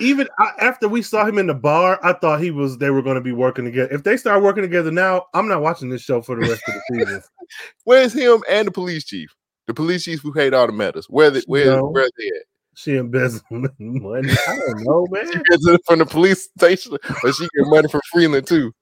[0.00, 0.28] Even
[0.60, 3.20] after we saw him in the bar, I thought he was they were going to
[3.20, 3.92] be working together.
[3.92, 6.74] If they start working together now, I'm not watching this show for the rest of
[6.74, 7.22] the season.
[7.84, 9.34] Where's him and the police chief?
[9.66, 11.06] The police chief who hate all the medals.
[11.08, 11.88] Where the, where No.
[11.88, 12.42] where they at?
[12.76, 13.44] She embezzling
[13.78, 14.30] money.
[14.30, 15.26] I don't know, man.
[15.32, 18.74] She gets it from the police station, but she get money from Freeland too.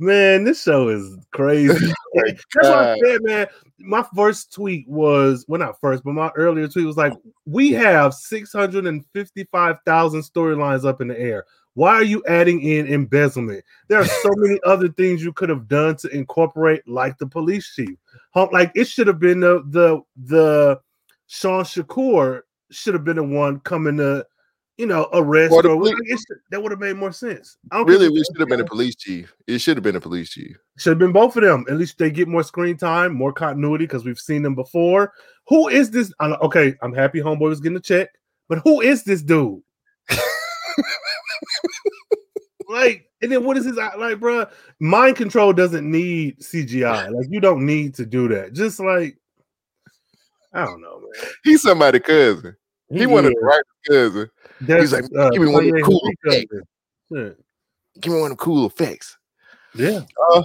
[0.00, 1.92] Man, this show is crazy.
[2.12, 3.46] Oh That's what I said, man.
[3.78, 7.12] My first tweet was well, not first, but my earlier tweet was like,
[7.46, 11.44] "We have six hundred and fifty-five thousand storylines up in the air.
[11.74, 13.64] Why are you adding in embezzlement?
[13.86, 17.72] There are so many other things you could have done to incorporate, like the police
[17.76, 17.96] chief.
[18.34, 20.80] Like it should have been the the the
[21.28, 22.40] Sean Shakur
[22.72, 24.26] should have been the one coming to,
[24.80, 27.58] you know, arrest Or or it should- that would have made more sense.
[27.70, 29.34] I don't Really, we should have been a police chief.
[29.46, 30.56] It should have been a police chief.
[30.78, 31.66] should have been both of them.
[31.68, 35.12] At least they get more screen time, more continuity because we've seen them before.
[35.48, 36.12] Who is this?
[36.20, 38.08] Okay, I'm happy Homeboy was getting a check,
[38.48, 39.60] but who is this dude?
[42.68, 44.50] like, and then what is his like, bruh?
[44.80, 47.10] Mind control doesn't need CGI.
[47.12, 48.54] Like, you don't need to do that.
[48.54, 49.18] Just like,
[50.54, 51.30] I don't know, man.
[51.44, 52.56] He's somebody cousin.
[52.92, 53.34] He wanted is.
[53.34, 54.30] to write his cousin.
[54.60, 56.46] That's, like, give me one of the cool Henry
[57.10, 57.36] cousin.
[58.00, 59.16] Give me one of them cool effects.
[59.74, 59.90] Yeah.
[59.90, 60.00] yeah.
[60.32, 60.42] Uh,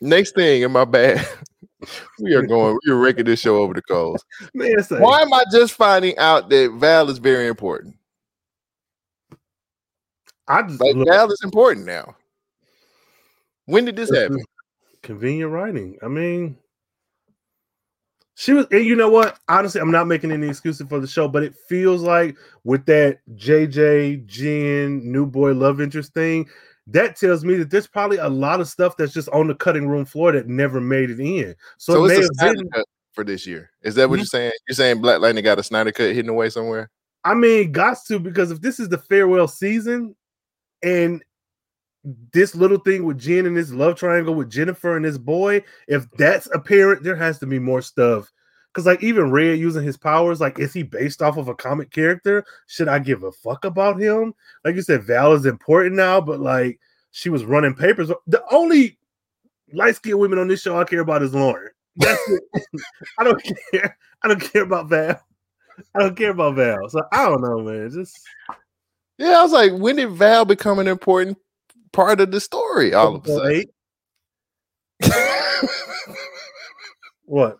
[0.00, 1.24] next thing in my bag,
[2.20, 2.78] we are going.
[2.84, 4.24] We are wrecking this show over the coals.
[4.54, 7.96] Man, say, Why am I just finding out that Val is very important?
[10.46, 12.16] I just Like Val is important now.
[13.66, 14.42] When did This happen?
[15.02, 15.98] Convenient writing.
[16.02, 16.56] I mean,
[18.38, 19.36] she was, and you know what?
[19.48, 23.18] Honestly, I'm not making any excuses for the show, but it feels like with that
[23.34, 26.48] JJ Jen new boy love interest thing,
[26.86, 29.88] that tells me that there's probably a lot of stuff that's just on the cutting
[29.88, 31.56] room floor that never made it in.
[31.78, 32.70] So, So it may it's a have Snyder been.
[32.70, 33.72] cut for this year.
[33.82, 34.28] Is that what you're mm-hmm.
[34.28, 34.52] saying?
[34.68, 36.90] You're saying Black Lightning got a Snyder cut hidden away somewhere?
[37.24, 40.14] I mean, got to because if this is the farewell season,
[40.84, 41.24] and
[42.32, 46.10] this little thing with Jen and this love triangle with Jennifer and this boy, if
[46.12, 48.30] that's apparent, there has to be more stuff.
[48.72, 51.90] Because like even Red using his powers, like is he based off of a comic
[51.90, 52.44] character?
[52.66, 54.34] Should I give a fuck about him?
[54.64, 56.78] Like you said, Val is important now, but like
[57.10, 58.10] she was running papers.
[58.26, 58.98] The only
[59.72, 61.70] light skinned women on this show I care about is Lauren.
[61.96, 62.42] That's it.
[63.18, 63.42] I don't
[63.72, 63.96] care.
[64.22, 65.20] I don't care about Val.
[65.94, 66.88] I don't care about Val.
[66.88, 67.90] So I don't know, man.
[67.90, 68.18] Just
[69.16, 71.38] Yeah, I was like, when did Val become an important
[71.92, 72.94] part of the story?
[72.94, 73.64] All of a sudden.
[77.28, 77.58] What?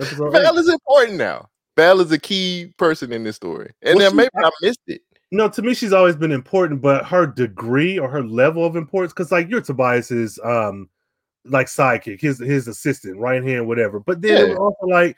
[0.00, 0.60] Episode Val eight.
[0.60, 1.48] is important now.
[1.76, 5.02] Val is a key person in this story, and Well, then maybe I missed it.
[5.30, 9.12] No, to me, she's always been important, but her degree or her level of importance,
[9.12, 10.88] because like you're Tobias's um
[11.44, 14.00] like sidekick, his his assistant, right hand, whatever.
[14.00, 15.16] But then it was also like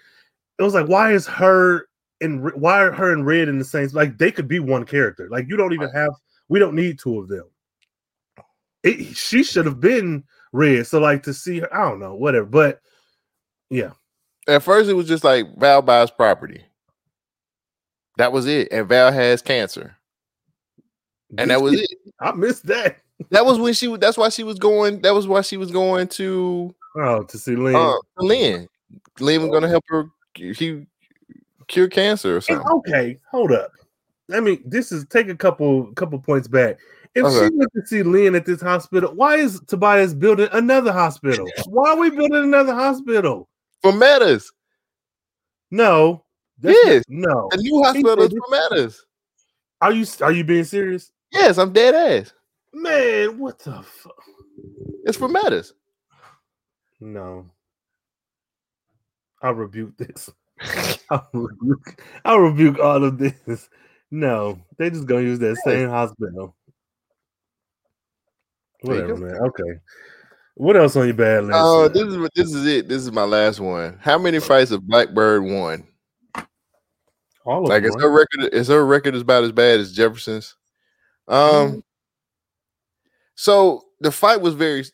[0.59, 1.89] it was like, why is her
[2.21, 5.27] and why are her and Red in the same like they could be one character?
[5.31, 6.11] Like you don't even have
[6.49, 7.45] we don't need two of them.
[8.83, 10.87] It, she should have been Red.
[10.87, 12.47] So like to see her, I don't know, whatever.
[12.47, 12.81] But
[13.71, 13.91] yeah,
[14.49, 16.63] At first, it was just like Val buys property.
[18.19, 19.97] That was it, and Val has cancer,
[21.37, 21.91] and that was it.
[22.21, 22.99] I missed that.
[23.31, 23.89] That was when she.
[23.89, 25.01] was- That's why she was going.
[25.03, 27.75] That was why she was going to Oh, to see Lynn.
[27.77, 28.69] uh, Lynn.
[29.21, 30.07] Lynn was going to help her.
[30.35, 30.87] He
[31.69, 32.67] cure cancer or something.
[32.67, 33.73] okay, hold up.
[34.33, 36.79] I mean, this is take a couple couple points back.
[37.17, 37.47] If Okay.
[37.49, 41.49] she went to see Lynn at this hospital, why is Tobias building another hospital?
[41.67, 43.49] Why are we building another hospital?
[43.83, 44.53] For Metas,
[45.71, 46.25] No.
[46.63, 47.05] not- Yes.
[47.09, 47.49] no.
[47.53, 49.07] the new hospital is for Metas.
[49.81, 51.11] Are you are you being serious?
[51.33, 52.33] Yes, I'm dead ass.
[52.75, 54.23] Man, what the fuck?
[55.05, 55.73] It's for Metas.
[57.01, 57.51] No.
[59.41, 60.31] I rebuke this.
[61.11, 63.69] I rebuke, I rebuke all of this.
[64.11, 66.56] No, they just gonna use that same hospital.
[68.83, 69.37] There you Whatever, man.
[69.37, 69.81] Okay.
[70.55, 71.59] What else on your bad list?
[71.61, 72.89] Oh, this is this is it.
[72.89, 73.99] This is my last one.
[74.01, 75.87] How many fights have Blackbird won?
[77.45, 79.93] all of Like, them, is her record is her record is about as bad as
[79.93, 80.57] Jefferson's?
[81.29, 81.83] Um.
[83.35, 84.85] So the fight was very.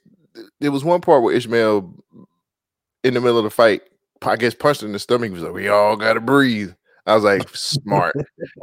[0.61, 1.95] There was one part where Ishmael,
[3.05, 3.83] in the middle of the fight,
[4.22, 5.28] I guess punched her in the stomach.
[5.28, 6.72] He was like, "We all gotta breathe."
[7.07, 8.14] I was like, "Smart."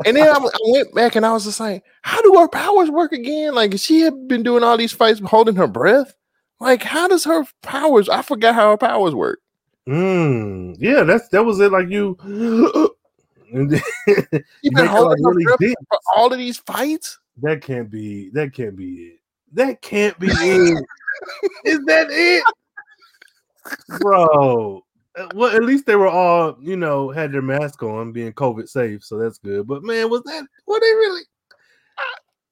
[0.06, 3.12] and then I went back and I was just like, "How do her powers work
[3.12, 3.54] again?
[3.54, 6.16] Like, she had been doing all these fights holding her breath.
[6.60, 8.08] Like, how does her powers?
[8.10, 9.40] I forgot how her powers work."
[9.88, 11.72] Mm, yeah, that's that was it.
[11.72, 12.18] Like you,
[13.54, 13.82] and then
[14.62, 17.20] you been holding like, her really breath for all of these fights.
[17.42, 18.30] That can't be.
[18.30, 19.20] That can't be it.
[19.54, 20.86] That can't be it.
[21.66, 22.44] Is that it,
[24.00, 24.84] bro?
[25.18, 28.68] Uh, Well, at least they were all, you know, had their mask on, being COVID
[28.70, 29.68] safe, so that's good.
[29.68, 30.46] But man, was that?
[30.66, 31.22] what they really?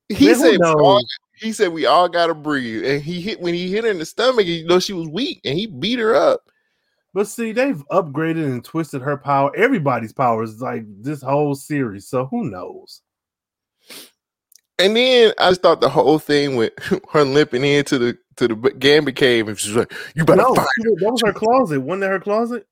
[0.09, 1.05] He Man, said we all,
[1.35, 2.85] he said we all gotta breathe.
[2.85, 5.41] And he hit when he hit her in the stomach, you know she was weak
[5.43, 6.49] and he beat her up.
[7.13, 9.51] But see, they've upgraded and twisted her power.
[9.55, 12.07] Everybody's powers like this whole series.
[12.07, 13.01] So who knows?
[14.79, 16.73] And then I just thought the whole thing with
[17.11, 20.67] her limping into the to the Gambi cave and she's like, "You better No, find."
[20.77, 21.79] that was her closet.
[21.81, 22.65] Wasn't that her closet?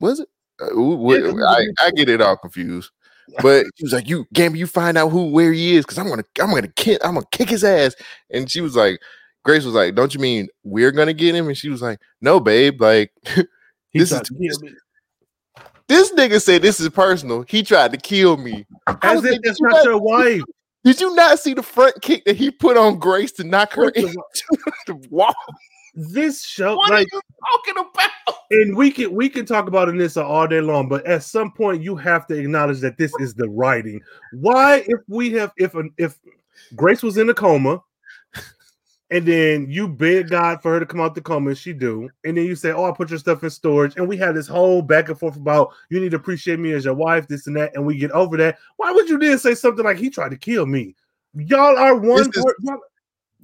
[0.00, 0.28] Was it?
[0.60, 2.90] Uh, Yeah, I, I get it all confused.
[3.40, 6.08] But she was like, "You Gambi, you find out who where he is because I'm
[6.08, 7.94] gonna I'm gonna kick I'm gonna kick his ass."
[8.30, 9.00] And she was like,
[9.44, 12.40] Grace was like, "Don't you mean we're gonna get him?" And she was like, "No,
[12.40, 12.80] babe.
[12.82, 13.12] Like
[13.94, 14.22] This is-
[15.88, 17.42] this nigga said this is personal.
[17.48, 18.66] He tried to kill me."
[19.02, 20.42] As if that's not not- your wife.
[20.84, 23.90] Did you not see the front kick that he put on Grace to knock her
[23.90, 24.20] into
[24.86, 25.34] the wall?
[25.94, 27.20] This show, What like, are you
[27.52, 28.36] talking about?
[28.50, 31.82] and we can we can talk about Anissa all day long, but at some point
[31.82, 34.00] you have to acknowledge that this is the writing.
[34.32, 36.18] Why, if we have if an if
[36.74, 37.82] Grace was in a coma,
[39.12, 42.08] and then you beg God for her to come out the coma, and she do,
[42.24, 44.48] and then you say, "Oh, I put your stuff in storage," and we have this
[44.48, 47.54] whole back and forth about you need to appreciate me as your wife, this and
[47.56, 48.58] that, and we get over that.
[48.76, 50.96] Why would you then say something like he tried to kill me?
[51.34, 52.30] Y'all are one.
[52.30, 52.78] This is- per-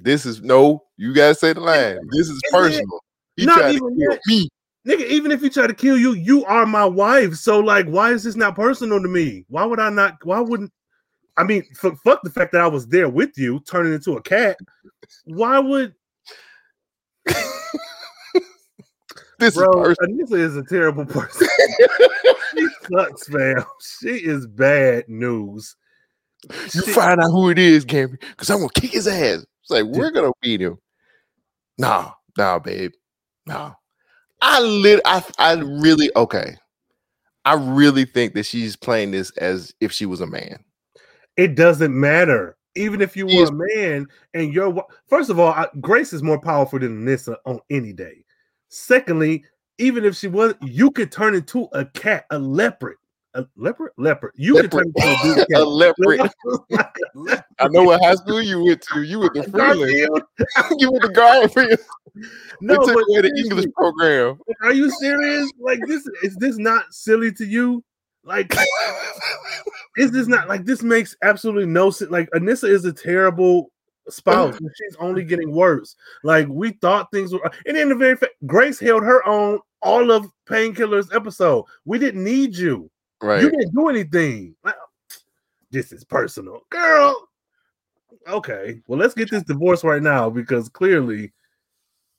[0.00, 1.98] This is no, you gotta say the line.
[2.12, 3.04] This is personal.
[3.36, 4.20] He Not tried to even kill that.
[4.26, 4.48] me.
[4.86, 7.34] Nigga, even if he tried to kill you, you are my wife.
[7.34, 9.44] So, like, why is this not personal to me?
[9.48, 10.16] Why would I not?
[10.24, 10.72] Why wouldn't?
[11.38, 14.22] I mean, f- fuck the fact that I was there with you, turning into a
[14.22, 14.58] cat.
[15.24, 15.94] Why would,
[19.38, 19.84] This bro?
[19.84, 20.26] is personal.
[20.26, 21.46] Anissa is a terrible person.
[22.58, 23.64] she sucks, fam.
[23.80, 25.76] She is bad news.
[26.74, 29.44] You She- find out who it is, Gambi, because I'm gonna kick his ass.
[29.62, 30.78] It's like we're gonna beat him.
[31.78, 32.92] Nah, nah, babe.
[33.46, 33.74] Nah.
[34.40, 36.56] I lit I I really okay.
[37.44, 40.58] I really think that she's playing this as if she was a man.
[41.38, 42.56] It doesn't matter.
[42.74, 46.38] Even if you were a man and you're first of all, I, Grace is more
[46.40, 48.24] powerful than Anissa on any day.
[48.68, 49.44] Secondly,
[49.78, 52.96] even if she was, you could turn into a cat, a leopard,
[53.34, 54.32] a leopard, leopard.
[54.36, 54.70] You Leopard.
[54.94, 55.60] could turn into a cat.
[55.60, 56.20] a leopard.
[57.58, 59.02] I know what high school you went to.
[59.02, 60.22] You went to Freeland.
[60.78, 61.78] You went to Garfield.
[62.60, 64.38] No, we took but away the English program.
[64.62, 65.50] Are you serious?
[65.58, 66.06] Like this?
[66.22, 67.82] Is this not silly to you?
[68.28, 68.54] Like,
[69.96, 72.10] is this not like this makes absolutely no sense?
[72.10, 73.72] Like, Anissa is a terrible
[74.10, 75.96] spouse, and she's only getting worse.
[76.22, 80.10] Like, we thought things were, and in the very fact, Grace held her own all
[80.10, 81.64] of Painkillers episode.
[81.86, 82.90] We didn't need you.
[83.22, 83.40] right.
[83.40, 84.54] You didn't do anything.
[84.62, 84.74] Like,
[85.70, 87.28] this is personal, girl.
[88.28, 91.32] Okay, well, let's get this divorce right now because clearly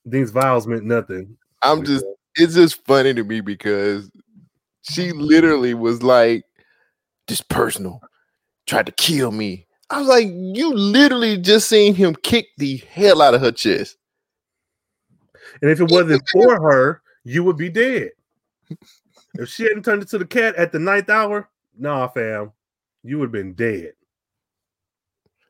[0.05, 1.37] these vows meant nothing.
[1.61, 2.05] I'm just
[2.35, 4.09] it's just funny to me because
[4.81, 6.43] she literally was like,
[7.27, 8.01] this personal
[8.65, 9.67] tried to kill me.
[9.89, 13.97] I was like, you literally just seen him kick the hell out of her chest.
[15.61, 18.11] And if it wasn't for her, you would be dead.
[19.35, 22.51] If she hadn't turned into the cat at the ninth hour, nah, fam,
[23.03, 23.93] you would have been dead.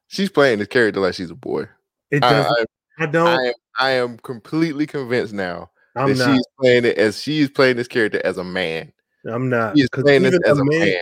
[0.08, 1.68] She's playing this character like she's a boy.
[2.12, 2.70] It I, doesn't.
[3.00, 3.28] I, I, don't.
[3.28, 6.36] I am I am completely convinced now I'm that not.
[6.36, 8.92] she's playing it as she's playing this character as a man.
[9.26, 9.76] I'm not.
[9.92, 10.96] 'Cause playing this as a man,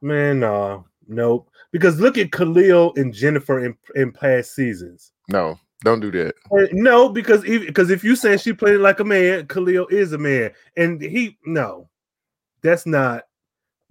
[0.00, 0.40] man.
[0.40, 1.48] nah, nope.
[1.70, 5.12] Because look at Khalil and Jennifer in, in past seasons.
[5.28, 6.34] No, don't do that.
[6.52, 9.86] Uh, No, because even because if you saying she played it like a man, Khalil
[9.88, 11.88] is a man, and he no,
[12.62, 13.24] that's not.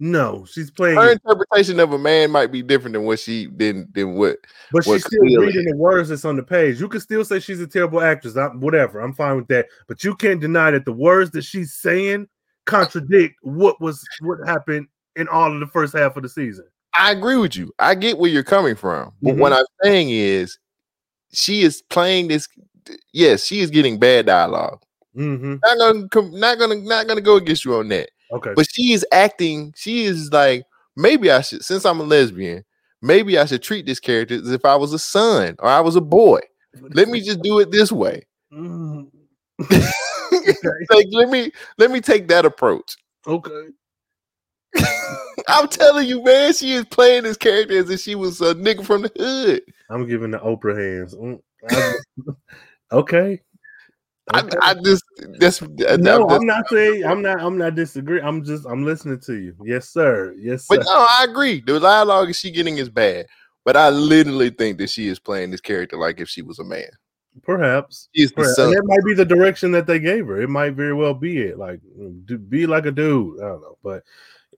[0.04, 3.88] No, she's playing, Her interpretation of a man might be different than what she than
[3.92, 4.38] than what
[4.72, 6.80] but what she's still Khalil reading the words that's on the page.
[6.80, 9.00] You can still say she's a terrible actress, I, whatever.
[9.00, 12.26] I'm fine with that, but you can't deny that the words that she's saying
[12.66, 14.86] contradict what was what happened
[15.16, 16.64] in all of the first half of the season.
[16.98, 17.72] I agree with you.
[17.78, 19.12] I get where you're coming from.
[19.22, 19.38] But Mhm.
[19.38, 20.58] what I'm saying is
[21.32, 22.46] she is playing this
[23.12, 24.80] yes, she is getting bad dialogue.
[25.16, 25.56] Mm-hmm.
[25.64, 25.78] Not
[26.12, 28.10] gonna not gonna not gonna go against you on that.
[28.32, 30.64] Okay, But she is acting, she is like,
[30.96, 32.64] maybe I should, since I'm a lesbian,
[33.02, 35.96] maybe I should treat this character as if I was a son or I was
[35.96, 36.40] a boy.
[36.94, 38.26] Let me just do it this way.
[38.52, 39.08] Mhm.
[40.90, 42.96] like, let me let me take that approach.
[43.26, 43.68] okay.
[45.48, 48.84] I'm telling you, man, she is playing this character as if she was a nigga
[48.84, 49.62] from the hood.
[49.90, 51.14] I'm giving the Oprah hands.
[51.14, 51.40] Mm,
[52.92, 53.40] okay.
[54.32, 54.42] I.
[54.62, 55.04] I just
[55.38, 58.24] that's that- no, that's- I'm not saying I'm not I'm not disagreeing.
[58.24, 59.54] I'm just I'm listening to you.
[59.64, 60.34] Yes, sir.
[60.38, 60.76] Yes, sir.
[60.76, 61.62] But no, I agree.
[61.66, 63.26] The dialogue she getting is bad.
[63.64, 66.64] But I literally think that she is playing this character like if she was a
[66.64, 66.88] man.
[67.42, 68.08] Perhaps.
[68.14, 68.58] She is the Perhaps.
[68.58, 70.40] And that might be the direction that they gave her.
[70.40, 71.58] It might very well be it.
[71.58, 71.80] Like
[72.48, 73.40] be like a dude.
[73.40, 73.78] I don't know.
[73.82, 74.02] But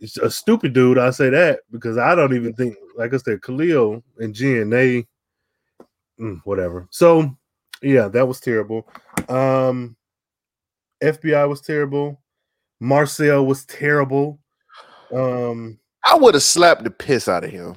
[0.01, 0.99] it's a stupid dude.
[0.99, 5.07] I say that because I don't even think, like I said, Khalil and Jen, they
[6.21, 6.89] mm, whatever.
[6.91, 7.37] So
[7.83, 8.89] yeah, that was terrible.
[9.29, 9.97] Um,
[11.03, 12.21] FBI was terrible.
[12.81, 14.39] Marcel was terrible.
[15.15, 17.77] Um, I would have slapped the piss out of him.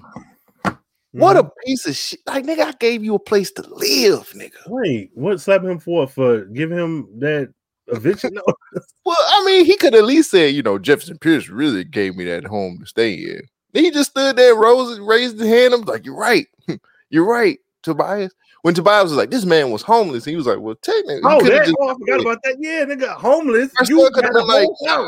[1.17, 1.49] What a mm-hmm.
[1.65, 2.19] piece of shit!
[2.25, 4.51] Like nigga, I gave you a place to live, nigga.
[4.67, 6.07] wait, what slap him for?
[6.07, 7.53] For giving him that
[7.87, 8.33] eviction?
[8.33, 8.43] No.
[9.05, 12.25] Well, I mean, he could at least say, you know, Jefferson Pierce really gave me
[12.25, 13.39] that home to stay in.
[13.71, 15.73] Then he just stood there, rose, raised his hand.
[15.73, 16.45] I'm like, you're right,
[17.09, 18.33] you're right, Tobias.
[18.63, 21.65] When Tobias was like, this man was homeless, he was like, well, technically, Oh, that,
[21.67, 22.57] just- oh, I forgot about that.
[22.59, 23.71] Yeah, nigga, homeless.
[23.87, 25.07] You could had have been like, yeah,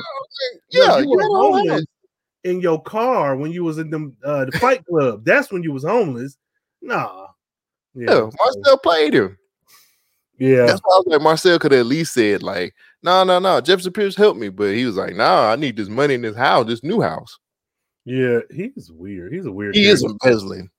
[0.70, 1.86] you, you were homeless house.
[2.44, 5.24] In your car when you was in them uh, the fight club.
[5.26, 6.38] That's when you was homeless.
[6.82, 7.28] Nah.
[7.96, 9.38] Yeah, Marcel played him.
[10.38, 10.68] Yeah.
[10.68, 12.74] That's why I was like, Marcel could have at least said, like,
[13.04, 15.90] no, no, no, Jefferson Pierce helped me, but he was like, nah, I need this
[15.90, 17.38] money in this house, this new house.
[18.06, 19.34] Yeah, he's weird.
[19.34, 19.76] He's a weird.
[19.76, 20.18] He is character.
[20.30, 20.70] embezzling.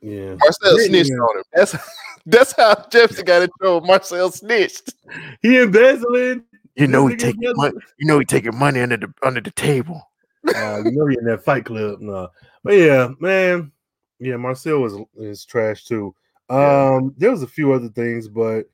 [0.00, 0.34] Yeah.
[0.40, 1.16] Marcel Yeah, snitched yeah.
[1.16, 1.44] on him.
[1.52, 1.76] That's
[2.26, 3.86] that's how Jefferson got in trouble.
[3.86, 4.94] Marcel snitched.
[5.42, 6.42] He embezzling.
[6.74, 7.84] You know he he taking taking money- money.
[7.98, 10.02] You know he taking money under the under the table.
[10.48, 12.00] Uh, you know he in that fight club.
[12.00, 12.28] No.
[12.64, 13.72] But yeah, man.
[14.18, 16.14] Yeah, Marcel was is trash too.
[16.50, 16.96] Yeah.
[16.96, 18.66] Um, there was a few other things, but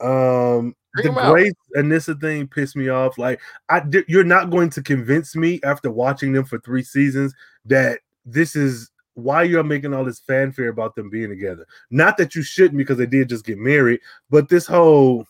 [0.00, 1.30] um Bring the.
[1.30, 3.18] Grace Anissa thing pissed me off.
[3.18, 7.34] Like, I you're not going to convince me after watching them for three seasons
[7.66, 11.66] that this is why you're making all this fanfare about them being together.
[11.90, 14.00] Not that you shouldn't because they did just get married,
[14.30, 15.26] but this whole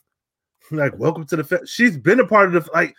[0.71, 2.95] like welcome to the fa- she's been a part of the like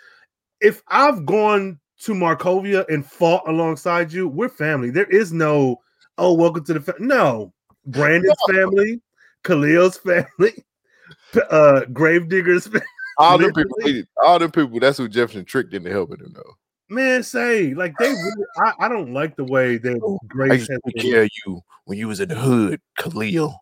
[0.59, 4.89] if I've gone to Markovia and fought alongside you, we're family.
[4.89, 5.79] There is no
[6.17, 6.95] oh welcome to the fa-.
[6.99, 7.53] no
[7.85, 9.01] Brandon's family,
[9.43, 10.65] Khalil's family,
[11.49, 12.81] uh Gravedigger's family.
[13.17, 14.79] All them people, hated- all them people.
[14.79, 16.53] That's who Jefferson tricked into helping him though.
[16.89, 20.81] Man, say like they really, I, I don't like the way that I Grace used
[20.85, 23.55] to care of you when you was in the hood, Khalil.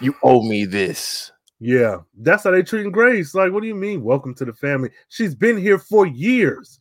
[0.00, 1.30] You owe me this.
[1.60, 3.34] Yeah, that's how they treating Grace.
[3.34, 4.02] Like, what do you mean?
[4.02, 4.90] Welcome to the family.
[5.08, 6.78] She's been here for years.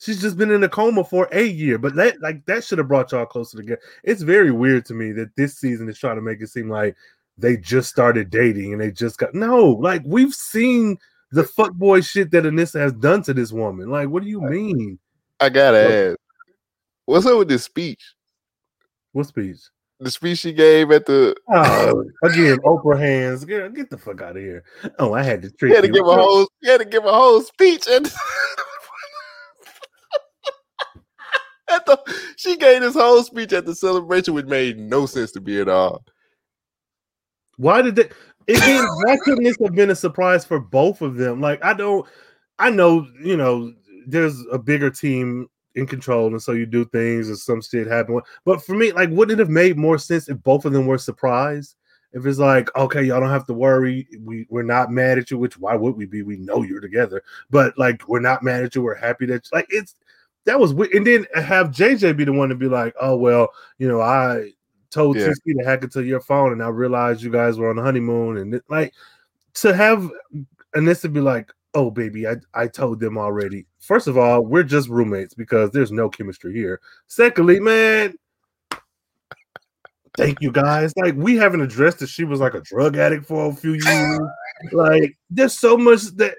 [0.00, 2.88] She's just been in a coma for a year, but that like that should have
[2.88, 3.80] brought y'all closer together.
[4.02, 6.96] It's very weird to me that this season is trying to make it seem like
[7.36, 9.66] they just started dating and they just got no.
[9.68, 10.98] Like we've seen
[11.32, 13.90] the fuckboy shit that Anissa has done to this woman.
[13.90, 14.98] Like, what do you mean?
[15.38, 16.18] I gotta Well- ask.
[17.06, 18.14] What's up with this speech?
[19.12, 19.58] What speech?
[19.98, 23.44] The speech she gave at the Oh, again, Oprah hands.
[23.44, 24.64] Get, get the fuck out of here.
[24.98, 25.70] Oh, I had to treat.
[25.70, 25.92] He had to you.
[25.94, 28.06] give a whole he had to give a whole speech and
[31.70, 31.98] at the
[32.36, 35.68] she gave this whole speech at the celebration which made no sense to me at
[35.68, 36.04] all.
[37.56, 38.08] Why did they
[38.48, 38.86] again?
[39.04, 41.40] Why couldn't this have been a surprise for both of them?
[41.40, 42.06] Like, I don't,
[42.58, 43.72] I know, you know,
[44.06, 48.20] there's a bigger team in control, and so you do things and some shit happen.
[48.44, 50.98] But for me, like, wouldn't it have made more sense if both of them were
[50.98, 51.76] surprised?
[52.12, 55.38] If it's like, okay, y'all don't have to worry, we we're not mad at you.
[55.38, 56.22] Which why would we be?
[56.22, 58.82] We know you're together, but like, we're not mad at you.
[58.82, 59.94] We're happy that you, like it's
[60.50, 60.92] that was weird.
[60.92, 64.50] And then have JJ be the one to be like, oh well, you know, I
[64.90, 65.28] told Yeah.
[65.28, 68.36] TC to hack into your phone, and I realized you guys were on the honeymoon,
[68.36, 68.92] and it, like
[69.54, 70.10] to have
[70.74, 73.66] to be like, oh baby, I I told them already.
[73.78, 76.80] First of all, we're just roommates because there's no chemistry here.
[77.06, 78.14] Secondly, man.
[80.16, 80.92] Thank you guys.
[80.96, 84.20] Like we haven't addressed that she was like a drug addict for a few years.
[84.72, 86.34] like there's so much that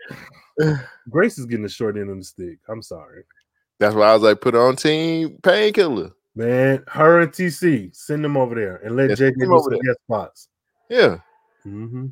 [1.09, 2.59] Grace is getting the short end of the stick.
[2.67, 3.23] I'm sorry.
[3.81, 6.11] That's why I was like, put on team painkiller.
[6.35, 9.99] Man, her and TC, send them over there and let Yeah, JJ do some guest
[10.03, 10.47] spots.
[10.87, 11.17] Yeah.
[11.63, 12.05] hmm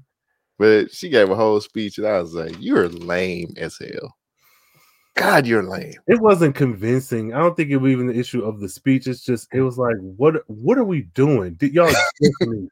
[0.57, 4.15] But she gave a whole speech, and I was like, You're lame as hell.
[5.15, 5.93] God, you're lame.
[6.07, 7.35] It wasn't convincing.
[7.35, 9.05] I don't think it was even the issue of the speech.
[9.05, 11.53] It's just it was like, what what are we doing?
[11.53, 11.93] Did y'all?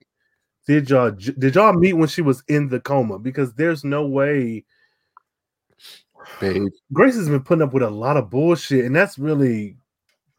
[0.66, 3.20] Did y'all did y'all meet when she was in the coma?
[3.20, 4.66] Because there's no way
[6.40, 6.68] Babe.
[6.94, 9.78] Grace has been putting up with a lot of bullshit, and that's really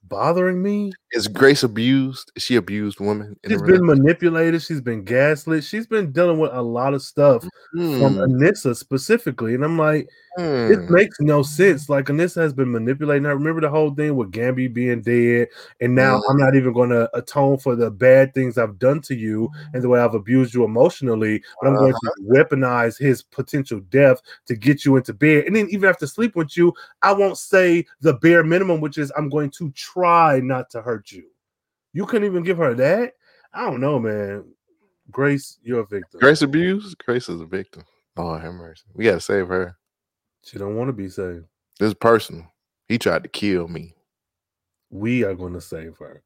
[0.04, 0.92] bothering me.
[1.12, 2.32] Is Grace abused?
[2.36, 3.34] Is she abused woman?
[3.46, 4.60] She's been manipulated.
[4.62, 5.64] She's been gaslit.
[5.64, 8.02] She's been dealing with a lot of stuff relationship?
[8.02, 8.26] from mm.
[8.26, 10.06] Anissa specifically, and I'm like,
[10.38, 10.94] it hmm.
[10.94, 11.88] makes no sense.
[11.88, 15.48] Like Anissa has been manipulating I Remember the whole thing with Gambi being dead,
[15.80, 16.22] and now mm.
[16.28, 19.82] I'm not even going to atone for the bad things I've done to you and
[19.82, 21.42] the way I've abused you emotionally.
[21.60, 22.44] But I'm going to uh-huh.
[22.44, 26.56] weaponize his potential death to get you into bed, and then even after sleep with
[26.56, 30.82] you, I won't say the bare minimum, which is I'm going to try not to
[30.82, 31.28] hurt you.
[31.92, 33.12] You couldn't even give her that.
[33.52, 34.44] I don't know, man.
[35.10, 36.20] Grace, you're a victim.
[36.20, 36.98] Grace abused?
[36.98, 37.82] Grace is a victim.
[38.16, 38.84] Oh, have mercy.
[38.94, 39.76] We gotta save her.
[40.44, 41.44] She don't want to be saved.
[41.78, 42.52] This is personal.
[42.88, 43.94] He tried to kill me.
[44.90, 46.22] We are going to save her.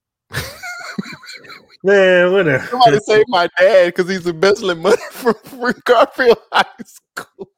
[1.84, 2.66] Man, what whatever.
[2.70, 7.48] Somebody save my dad because he's embezzling money from, from Garfield High School.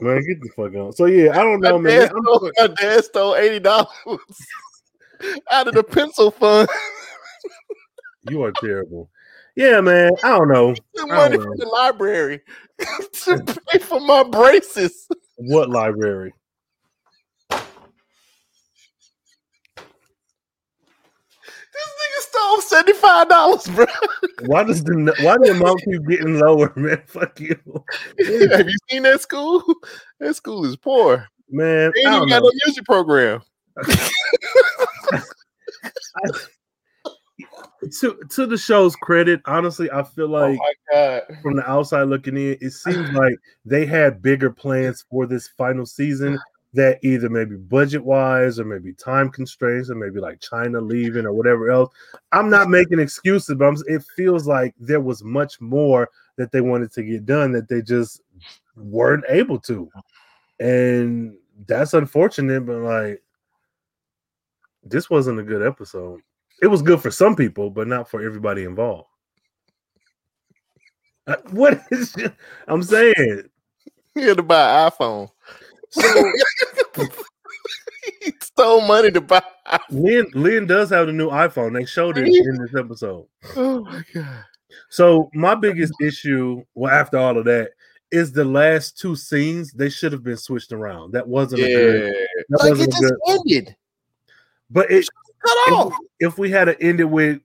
[0.00, 0.96] Man, get the fuck out.
[0.96, 2.00] So yeah, I don't know, my, man.
[2.00, 3.88] dad stole, my dad stole eighty dollars
[5.50, 6.68] out of the pencil fund.
[8.30, 9.10] you are terrible.
[9.56, 10.12] Yeah, man.
[10.22, 10.74] I don't know.
[10.94, 12.40] The money from the library
[13.12, 15.06] to pay for my braces.
[15.36, 16.32] What library?
[21.76, 23.84] This nigga stole seventy five dollars, bro.
[24.46, 27.02] Why does the why the amount keep getting lower, man?
[27.06, 27.58] Fuck you.
[28.50, 29.62] Have you seen that school?
[30.18, 31.92] That school is poor, man.
[31.94, 33.42] They ain't even got no music program.
[38.00, 40.58] to to the show's credit, honestly, I feel Oh like
[40.92, 45.48] oh from the outside looking in, it seems like they had bigger plans for this
[45.48, 46.38] final season
[46.76, 51.32] that either maybe budget wise or maybe time constraints or maybe like China leaving or
[51.32, 51.92] whatever else.
[52.32, 56.60] I'm not making excuses, but I'm, it feels like there was much more that they
[56.60, 58.20] wanted to get done that they just
[58.76, 59.90] weren't able to.
[60.60, 61.36] And
[61.66, 63.22] that's unfortunate, but like
[64.88, 66.20] this wasn't a good episode.
[66.62, 69.08] It was good for some people, but not for everybody involved.
[71.26, 72.14] Uh, what is
[72.68, 73.42] I'm saying?
[74.14, 75.28] You had to buy an iPhone.
[75.90, 76.32] So
[78.22, 79.42] he stole money to buy.
[79.90, 81.74] Lynn Lynn does have the new iPhone.
[81.74, 83.26] They showed it in this episode.
[83.56, 84.44] Oh my god!
[84.88, 87.70] So my biggest issue, well, after all of that,
[88.10, 89.72] is the last two scenes.
[89.72, 91.12] They should have been switched around.
[91.12, 91.66] That wasn't yeah.
[91.66, 92.14] a good.
[92.48, 93.76] That like wasn't it just good, ended.
[94.70, 95.06] But it
[95.44, 95.92] cut off.
[96.18, 97.40] If, if we had ended with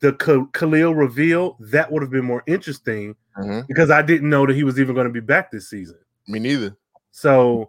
[0.00, 0.12] the
[0.52, 3.60] Khalil reveal, that would have been more interesting mm-hmm.
[3.66, 5.98] because I didn't know that he was even going to be back this season.
[6.28, 6.76] Me neither.
[7.10, 7.68] So,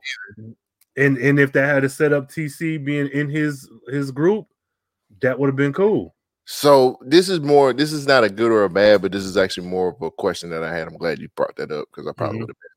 [0.96, 4.48] and and if they had to set up TC being in his his group,
[5.22, 6.16] that would have been cool.
[6.46, 7.74] So this is more.
[7.74, 10.12] This is not a good or a bad, but this is actually more of a
[10.12, 10.88] question that I had.
[10.88, 12.46] I'm glad you brought that up because I probably mm-hmm.
[12.46, 12.68] would have missed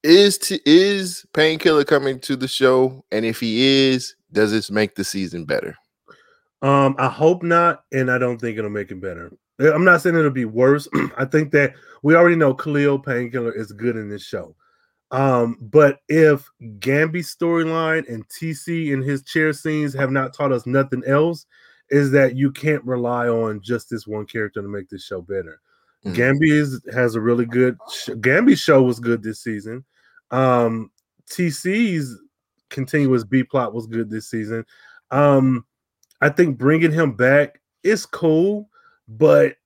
[0.00, 0.08] it.
[0.08, 3.04] Is t- is Painkiller coming to the show?
[3.12, 5.76] And if he is, does this make the season better?
[6.62, 9.32] Um, I hope not, and I don't think it'll make it better.
[9.60, 10.88] I'm not saying it'll be worse.
[11.16, 14.54] I think that we already know Khalil Painkiller is good in this show.
[15.10, 16.48] Um, but if
[16.78, 21.46] Gambi's storyline and TC and his chair scenes have not taught us nothing else,
[21.90, 25.60] is that you can't rely on just this one character to make this show better.
[26.04, 26.20] Mm-hmm.
[26.20, 29.84] Gambi is, has a really good sh- Gambi's show was good this season.
[30.30, 30.90] Um,
[31.30, 32.20] TC's
[32.70, 34.64] continuous B plot was good this season.
[35.10, 35.64] Um,
[36.20, 38.68] I think bringing him back is cool,
[39.06, 39.56] but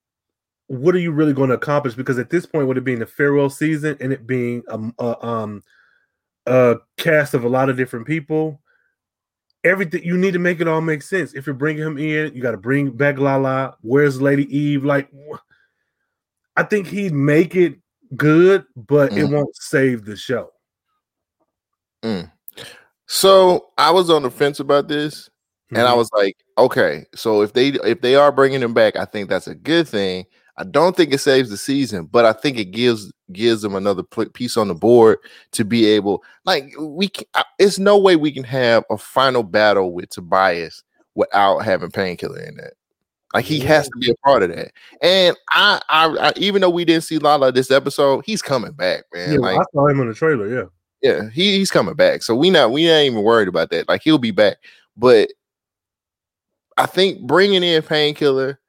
[0.67, 1.95] what are you really going to accomplish?
[1.95, 5.27] Because at this point, with it being the farewell season and it being a, a,
[5.27, 5.63] um,
[6.47, 8.61] a cast of a lot of different people,
[9.65, 11.35] everything you need to make it all make sense.
[11.35, 13.77] If you're bringing him in, you got to bring back Lala.
[13.81, 14.85] Where's Lady Eve?
[14.85, 15.11] Like,
[16.57, 17.79] I think he'd make it
[18.17, 19.19] good, but mm.
[19.19, 20.51] it won't save the show.
[22.03, 22.31] Mm.
[23.13, 25.77] So I was on the fence about this, mm-hmm.
[25.77, 29.05] and I was like, okay, so if they if they are bringing him back, I
[29.05, 30.25] think that's a good thing.
[30.57, 34.03] I don't think it saves the season, but I think it gives gives them another
[34.03, 35.19] piece on the board
[35.51, 36.25] to be able.
[36.47, 37.27] Like we, can,
[37.59, 40.83] it's no way we can have a final battle with Tobias
[41.15, 42.73] without having Painkiller in that.
[43.35, 44.73] Like he has to be a part of that.
[45.03, 49.05] And I, I, I, even though we didn't see Lala this episode, he's coming back,
[49.13, 49.35] man.
[49.35, 50.49] Yeah, like, I saw him in the trailer.
[50.49, 50.65] Yeah,
[51.03, 52.23] yeah, he, he's coming back.
[52.23, 53.89] So we not we ain't even worried about that.
[53.89, 54.59] Like he'll be back.
[54.97, 55.31] But
[56.77, 58.61] I think bringing in Painkiller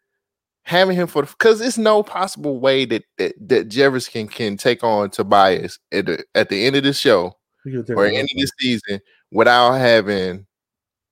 [0.64, 5.10] having him for because it's no possible way that that, that Jefferson can, take on
[5.10, 9.00] Tobias at the at the end of the show or end of the season
[9.32, 10.46] without having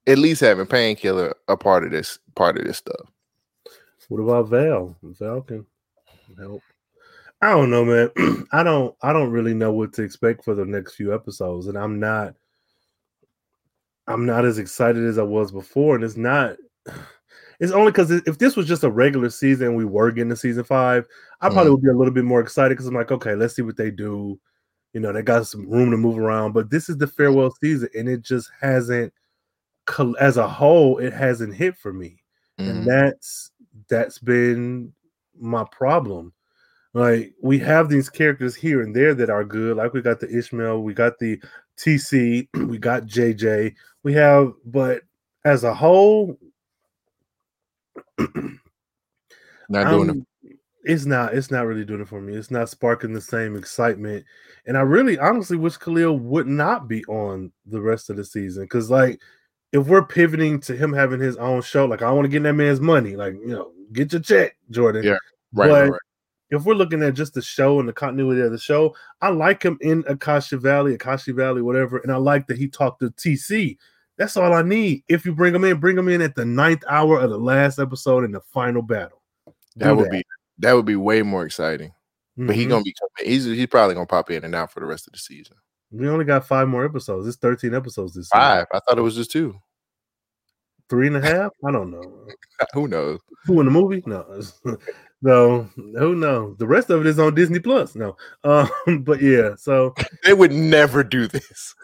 [0.08, 3.08] at least having painkiller a part of this part of this stuff.
[4.10, 4.98] What about Val?
[5.04, 5.66] Val can
[6.38, 6.62] help.
[7.42, 8.46] I don't know, man.
[8.52, 11.78] I don't I don't really know what to expect for the next few episodes, and
[11.78, 12.36] I'm not
[14.08, 16.58] I'm not as excited as I was before, and it's not
[17.60, 20.36] it's only because if this was just a regular season and we were getting to
[20.36, 21.06] season five,
[21.42, 21.76] I probably mm.
[21.76, 23.92] would be a little bit more excited because I'm like, okay, let's see what they
[23.92, 24.40] do.
[24.94, 27.90] You know, they got some room to move around, but this is the farewell season,
[27.96, 29.14] and it just hasn't,
[30.20, 32.18] as a whole, it hasn't hit for me,
[32.60, 32.70] mm.
[32.70, 33.52] and that's
[33.90, 34.92] that's been
[35.40, 36.34] my problem.
[36.94, 39.78] Like we have these characters here and there that are good.
[39.78, 41.42] Like we got the Ishmael, we got the
[41.78, 43.76] TC, we got JJ.
[44.04, 45.04] We have, but
[45.46, 46.38] as a whole,
[48.18, 50.58] not doing um, it.
[50.84, 51.36] It's not.
[51.36, 52.34] It's not really doing it for me.
[52.34, 54.26] It's not sparking the same excitement.
[54.66, 58.64] And I really, honestly, wish Khalil would not be on the rest of the season
[58.64, 59.20] because, like,
[59.72, 62.54] if we're pivoting to him having his own show, like I want to get that
[62.54, 65.04] man's money, like you know, get your check, Jordan.
[65.04, 65.18] Yeah,
[65.54, 66.02] Right, But- right, right.
[66.52, 69.64] If we're looking at just the show and the continuity of the show, I like
[69.64, 73.78] him in Akasha Valley, Akashi Valley, whatever, and I like that he talked to TC.
[74.18, 75.04] That's all I need.
[75.08, 77.80] If you bring him in, bring him in at the ninth hour of the last
[77.80, 79.22] episode in the final battle.
[79.78, 80.24] That Do would be
[80.60, 81.94] that would be way more exciting.
[82.38, 82.70] But he Mhm.
[82.70, 83.32] gonna be coming.
[83.32, 85.56] He's he's probably gonna pop in and out for the rest of the season.
[85.92, 87.28] We only got five more episodes.
[87.28, 88.40] It's 13 episodes this season.
[88.42, 88.66] Five.
[88.74, 89.56] I thought it was just two.
[90.90, 91.52] Three and a half?
[91.66, 92.02] I don't know.
[92.74, 93.20] Who knows?
[93.46, 94.04] Who in the movie?
[94.06, 94.26] No.
[95.22, 96.58] no, who knows?
[96.58, 97.96] The rest of it is on Disney Plus.
[97.96, 98.16] No.
[98.44, 98.70] Um,
[99.04, 99.94] but yeah, so
[100.24, 101.76] They would never do this.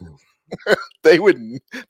[1.03, 1.37] they would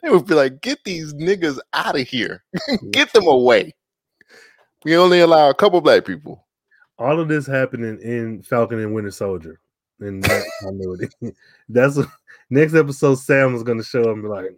[0.02, 2.42] they would be like, get these niggas out of here.
[2.90, 3.74] get them away.
[4.84, 6.46] We only allow a couple black people.
[6.98, 9.60] all of this happening in Falcon and Winter Soldier.
[10.00, 11.08] And that continuity.
[11.68, 12.06] That's what,
[12.50, 13.16] next episode.
[13.16, 14.52] Sam is going to show up and be like,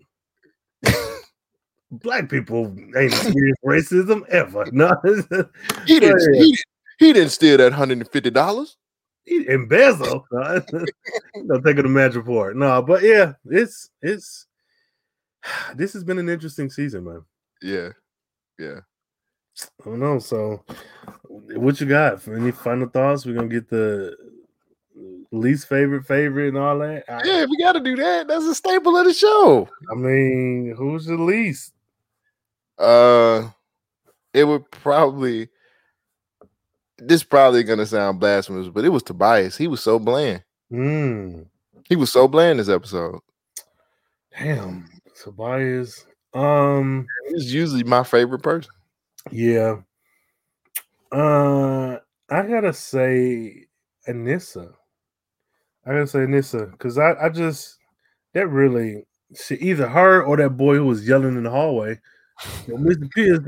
[1.90, 4.92] "Black people ain't experienced racism ever." No,
[5.86, 6.58] He didn't he, didn't-
[7.00, 8.76] he didn't steal that hundred and fifty dollars.
[9.24, 10.24] he embezzle.
[10.30, 12.54] no, taking the match report.
[12.56, 14.46] No, but yeah, it's it's.
[15.74, 17.24] This has been an interesting season, man.
[17.62, 17.88] Yeah.
[18.58, 18.80] Yeah.
[19.80, 20.18] I don't know.
[20.18, 20.62] So,
[21.28, 22.26] what you got?
[22.28, 23.24] Any final thoughts?
[23.26, 24.16] We're gonna get the
[25.32, 27.04] least favorite favorite and all that.
[27.08, 28.28] I- Yeah, we gotta do that.
[28.28, 29.66] That's a staple of the show.
[29.90, 31.72] I mean, who's the least?
[32.78, 33.48] Uh
[34.34, 35.48] it would probably
[37.00, 39.56] this probably gonna sound blasphemous, but it was Tobias.
[39.56, 40.42] He was so bland.
[40.70, 41.42] Hmm.
[41.88, 43.20] He was so bland this episode.
[44.38, 44.88] Damn.
[45.20, 46.06] Tobias.
[46.32, 47.06] Um.
[47.30, 48.72] He's usually my favorite person.
[49.30, 49.76] Yeah.
[51.12, 51.98] Uh.
[52.30, 53.66] I gotta say,
[54.08, 54.72] Anissa.
[55.84, 57.78] I gotta say Anissa because I I just
[58.34, 59.04] that really
[59.34, 61.98] she, either her or that boy who was yelling in the hallway.
[62.66, 63.10] Mr.
[63.10, 63.40] Pierce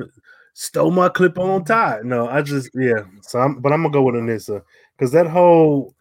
[0.55, 2.01] stole my clip on tie.
[2.03, 3.05] No, I just yeah.
[3.23, 4.63] So I'm but I'm gonna go with Anissa
[4.97, 5.95] because that whole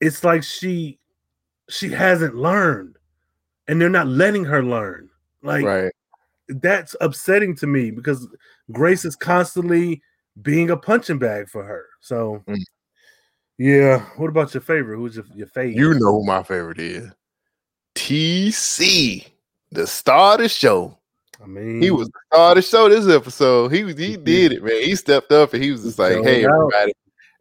[0.00, 0.98] it's like she
[1.68, 2.96] she hasn't learned
[3.68, 5.08] and they're not letting her learn.
[5.42, 5.92] Like right.
[6.48, 8.28] that's upsetting to me because
[8.72, 10.02] Grace is constantly
[10.42, 11.86] being a punching bag for her.
[12.00, 12.56] So Mm.
[13.58, 14.04] yeah.
[14.16, 14.96] What about your favorite?
[14.96, 15.76] Who's your, your favorite?
[15.76, 17.10] You know who my favorite is.
[17.94, 19.26] TC,
[19.72, 20.98] the star of the show.
[21.42, 23.72] I mean He was the star of the show this episode.
[23.72, 24.82] He was he did it, man.
[24.82, 26.92] He stepped up and he was just like, hey, everybody,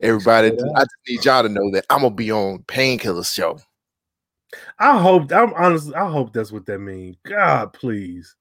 [0.02, 3.60] everybody, I just need y'all to know that I'm gonna be on Painkiller Show.
[4.80, 7.16] I hope I'm honestly I hope that's what that means.
[7.28, 8.36] God please.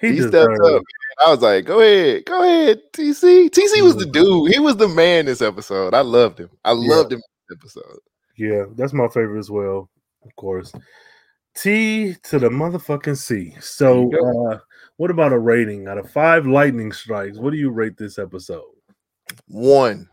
[0.00, 0.82] He, He, stepped up.
[1.26, 3.50] I was like, go ahead, go ahead, TC.
[3.50, 4.52] TC was the dude.
[4.52, 5.92] He was the man this episode.
[5.92, 6.50] I loved him.
[6.64, 6.94] I Yeah.
[6.94, 7.98] loved him this episode.
[8.36, 9.90] Yeah, that's my favorite as well,
[10.24, 10.72] of course.
[11.54, 13.54] T to the motherfucking C.
[13.60, 14.10] So,
[14.50, 14.58] uh,
[14.96, 17.38] what about a rating out of five lightning strikes?
[17.38, 18.64] What do you rate this episode?
[19.46, 20.08] One.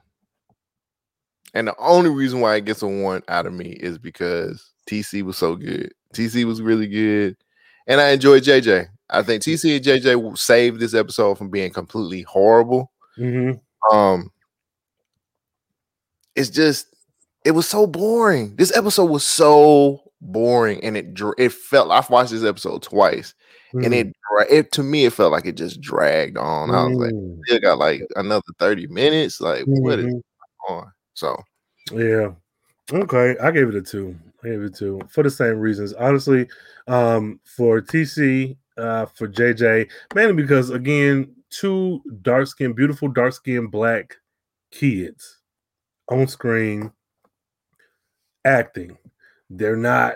[1.54, 5.24] And the only reason why it gets a one out of me is because TC
[5.24, 5.94] was so good.
[6.14, 7.38] TC was really good.
[7.88, 8.88] And I enjoyed JJ.
[9.10, 12.92] I think TC and JJ saved this episode from being completely horrible.
[13.18, 13.96] Mm-hmm.
[13.96, 14.32] Um
[16.36, 16.96] it's just
[17.46, 18.56] it was so boring.
[18.56, 23.34] This episode was so boring and it it felt I've watched this episode twice
[23.84, 24.14] and it
[24.50, 26.72] it to me it felt like it just dragged on.
[26.72, 27.40] I was like, Mm.
[27.46, 29.42] still got like another 30 minutes.
[29.42, 30.22] Like, what is Mhm.
[30.70, 30.92] on?
[31.14, 31.38] So
[31.92, 32.32] Yeah.
[32.94, 33.36] Okay.
[33.40, 34.16] I gave it a two.
[34.44, 35.94] I gave it a two for the same reasons.
[35.94, 36.48] Honestly,
[36.88, 43.72] um, for TC, uh, for JJ, mainly because again, two dark skinned, beautiful dark skinned
[43.72, 44.16] black
[44.72, 45.40] kids
[46.10, 46.92] on screen
[48.44, 48.98] acting.
[49.58, 50.16] They're not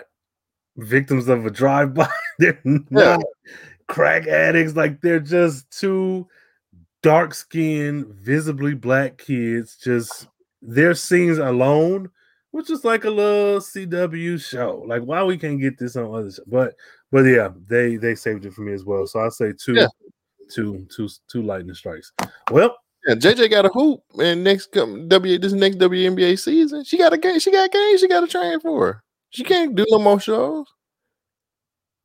[0.76, 2.08] victims of a drive-by.
[2.38, 3.22] they're not
[3.88, 4.76] crack addicts.
[4.76, 6.26] Like they're just two
[7.02, 10.28] dark skinned, visibly black kids just
[10.62, 12.10] their scenes alone,
[12.50, 14.84] which is like a little CW show.
[14.86, 16.42] Like why we can't get this on other show.
[16.46, 16.74] But
[17.10, 19.06] but yeah, they they saved it for me as well.
[19.06, 19.86] So I say two, Yeah.
[20.50, 22.12] two, two, two lightning strikes.
[22.50, 22.76] Well,
[23.06, 26.84] yeah, JJ got a hoop and next come W this next WNBA season.
[26.84, 29.02] She got a game, she got games, she got to train for.
[29.30, 30.66] She can't do no more shows.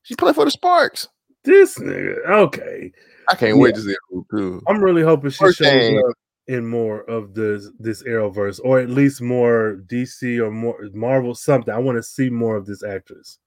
[0.04, 1.08] She play for the Sparks.
[1.44, 2.92] this nigga, okay.
[3.28, 4.62] I can't wait to see her too.
[4.68, 6.16] I'm really hoping she First shows thing- up
[6.48, 11.74] in more of this this Arrowverse, or at least more DC or more Marvel something.
[11.74, 13.40] I want to see more of this actress.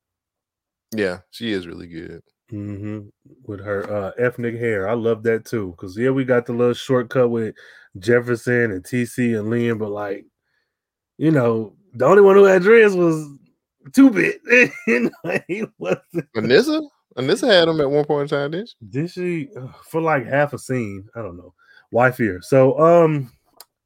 [0.97, 2.23] Yeah, she is really good.
[2.51, 3.01] hmm
[3.45, 4.89] With her uh ethnic hair.
[4.89, 5.75] I love that too.
[5.79, 7.55] Cause yeah, we got the little shortcut with
[8.01, 10.25] Jefferson and TC and Liam, but like,
[11.19, 13.29] you know, the only one who had dreads was
[13.95, 14.41] two bit.
[14.87, 16.83] you know, he wasn't Vanessa?
[17.17, 18.87] Anissa had him at one point in time, didn't she?
[18.89, 19.49] Did she
[19.85, 21.09] for like half a scene?
[21.17, 21.53] I don't know.
[21.91, 22.41] Wife here.
[22.43, 23.33] So um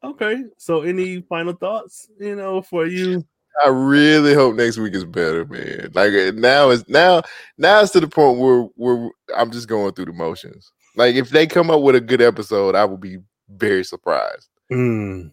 [0.05, 0.45] okay.
[0.59, 3.25] So any final thoughts, you know, for you?
[3.65, 5.91] I really hope next week is better, man.
[5.95, 7.23] Like uh, now is now
[7.59, 10.71] now it's to the point where where I'm just going through the motions.
[10.97, 13.19] Like if they come up with a good episode, I will be
[13.49, 14.49] very surprised.
[14.71, 15.33] Mm.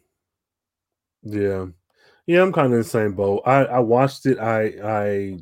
[1.23, 1.65] Yeah.
[2.29, 3.41] Yeah, I'm kind of in the same boat.
[3.47, 5.39] I, I watched it, I I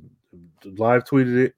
[0.63, 1.55] live tweeted it,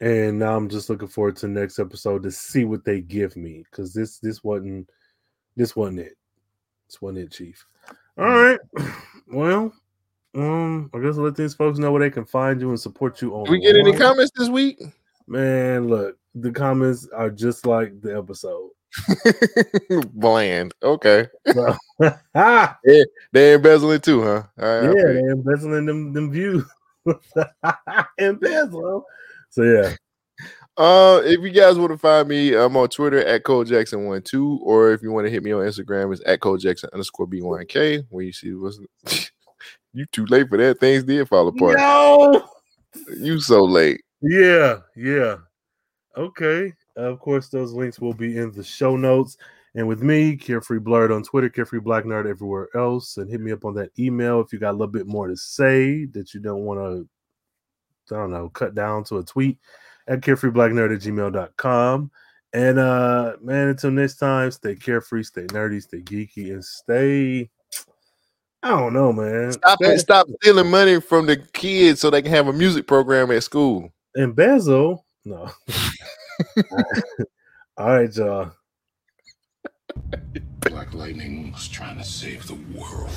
[0.00, 3.36] and now I'm just looking forward to the next episode to see what they give
[3.36, 3.62] me.
[3.70, 4.90] Cause this this wasn't
[5.54, 6.16] this wasn't it.
[6.88, 7.64] This wasn't it, Chief.
[8.18, 8.58] All right.
[9.32, 9.72] Well,
[10.34, 13.22] um, I guess I'll let these folks know where they can find you and support
[13.22, 13.44] you on.
[13.44, 14.82] Did we get any comments this week?
[15.28, 18.70] Man, look, the comments are just like the episode.
[20.12, 20.74] Bland.
[20.82, 21.26] Okay.
[21.52, 21.76] So,
[22.34, 23.02] ah, Yeah,
[23.32, 24.42] they embezzling too, huh?
[24.56, 24.94] Right, yeah, you.
[24.94, 26.64] they're embezzling them them views.
[28.18, 29.04] Embezzle.
[29.50, 29.94] So yeah.
[30.76, 34.22] Uh, if you guys want to find me, I'm on Twitter at Cole Jackson one
[34.22, 37.26] two, or if you want to hit me on Instagram, it's at Cole Jackson underscore
[37.26, 38.06] B1K.
[38.08, 38.80] Where you see what's
[39.92, 40.80] you too late for that.
[40.80, 41.76] Things did fall apart.
[41.78, 42.48] No.
[43.16, 44.00] You so late.
[44.22, 45.36] Yeah, yeah.
[46.16, 46.72] Okay.
[47.00, 49.36] Of course, those links will be in the show notes.
[49.74, 53.16] And with me, Carefree Blerd on Twitter, Carefree Black Nerd everywhere else.
[53.16, 55.36] And hit me up on that email if you got a little bit more to
[55.36, 59.58] say that you don't want to, I don't know, cut down to a tweet
[60.08, 62.10] at carefreeblacknerd at gmail.com.
[62.52, 67.48] And uh man, until next time, stay carefree, stay nerdy, stay geeky, and stay.
[68.62, 69.52] I don't know, man.
[69.52, 73.30] Stop Stay- stop stealing money from the kids so they can have a music program
[73.30, 73.92] at school.
[74.16, 75.06] And embezzle.
[75.24, 75.48] No.
[77.76, 78.52] All right, y'all.
[80.60, 83.10] Black Lightning was trying to save the world.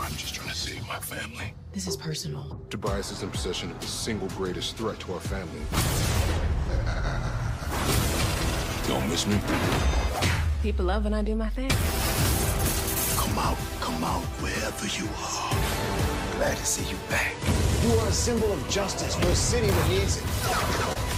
[0.00, 1.52] I'm just trying to save my family.
[1.72, 2.60] This is personal.
[2.70, 5.60] Tobias is in possession of the single greatest threat to our family.
[8.88, 9.38] Don't miss me?
[10.62, 11.70] People love when I do my thing.
[13.16, 16.36] Come out, come out wherever you are.
[16.36, 17.34] Glad to see you back.
[17.84, 21.09] You are a symbol of justice for a city that needs it.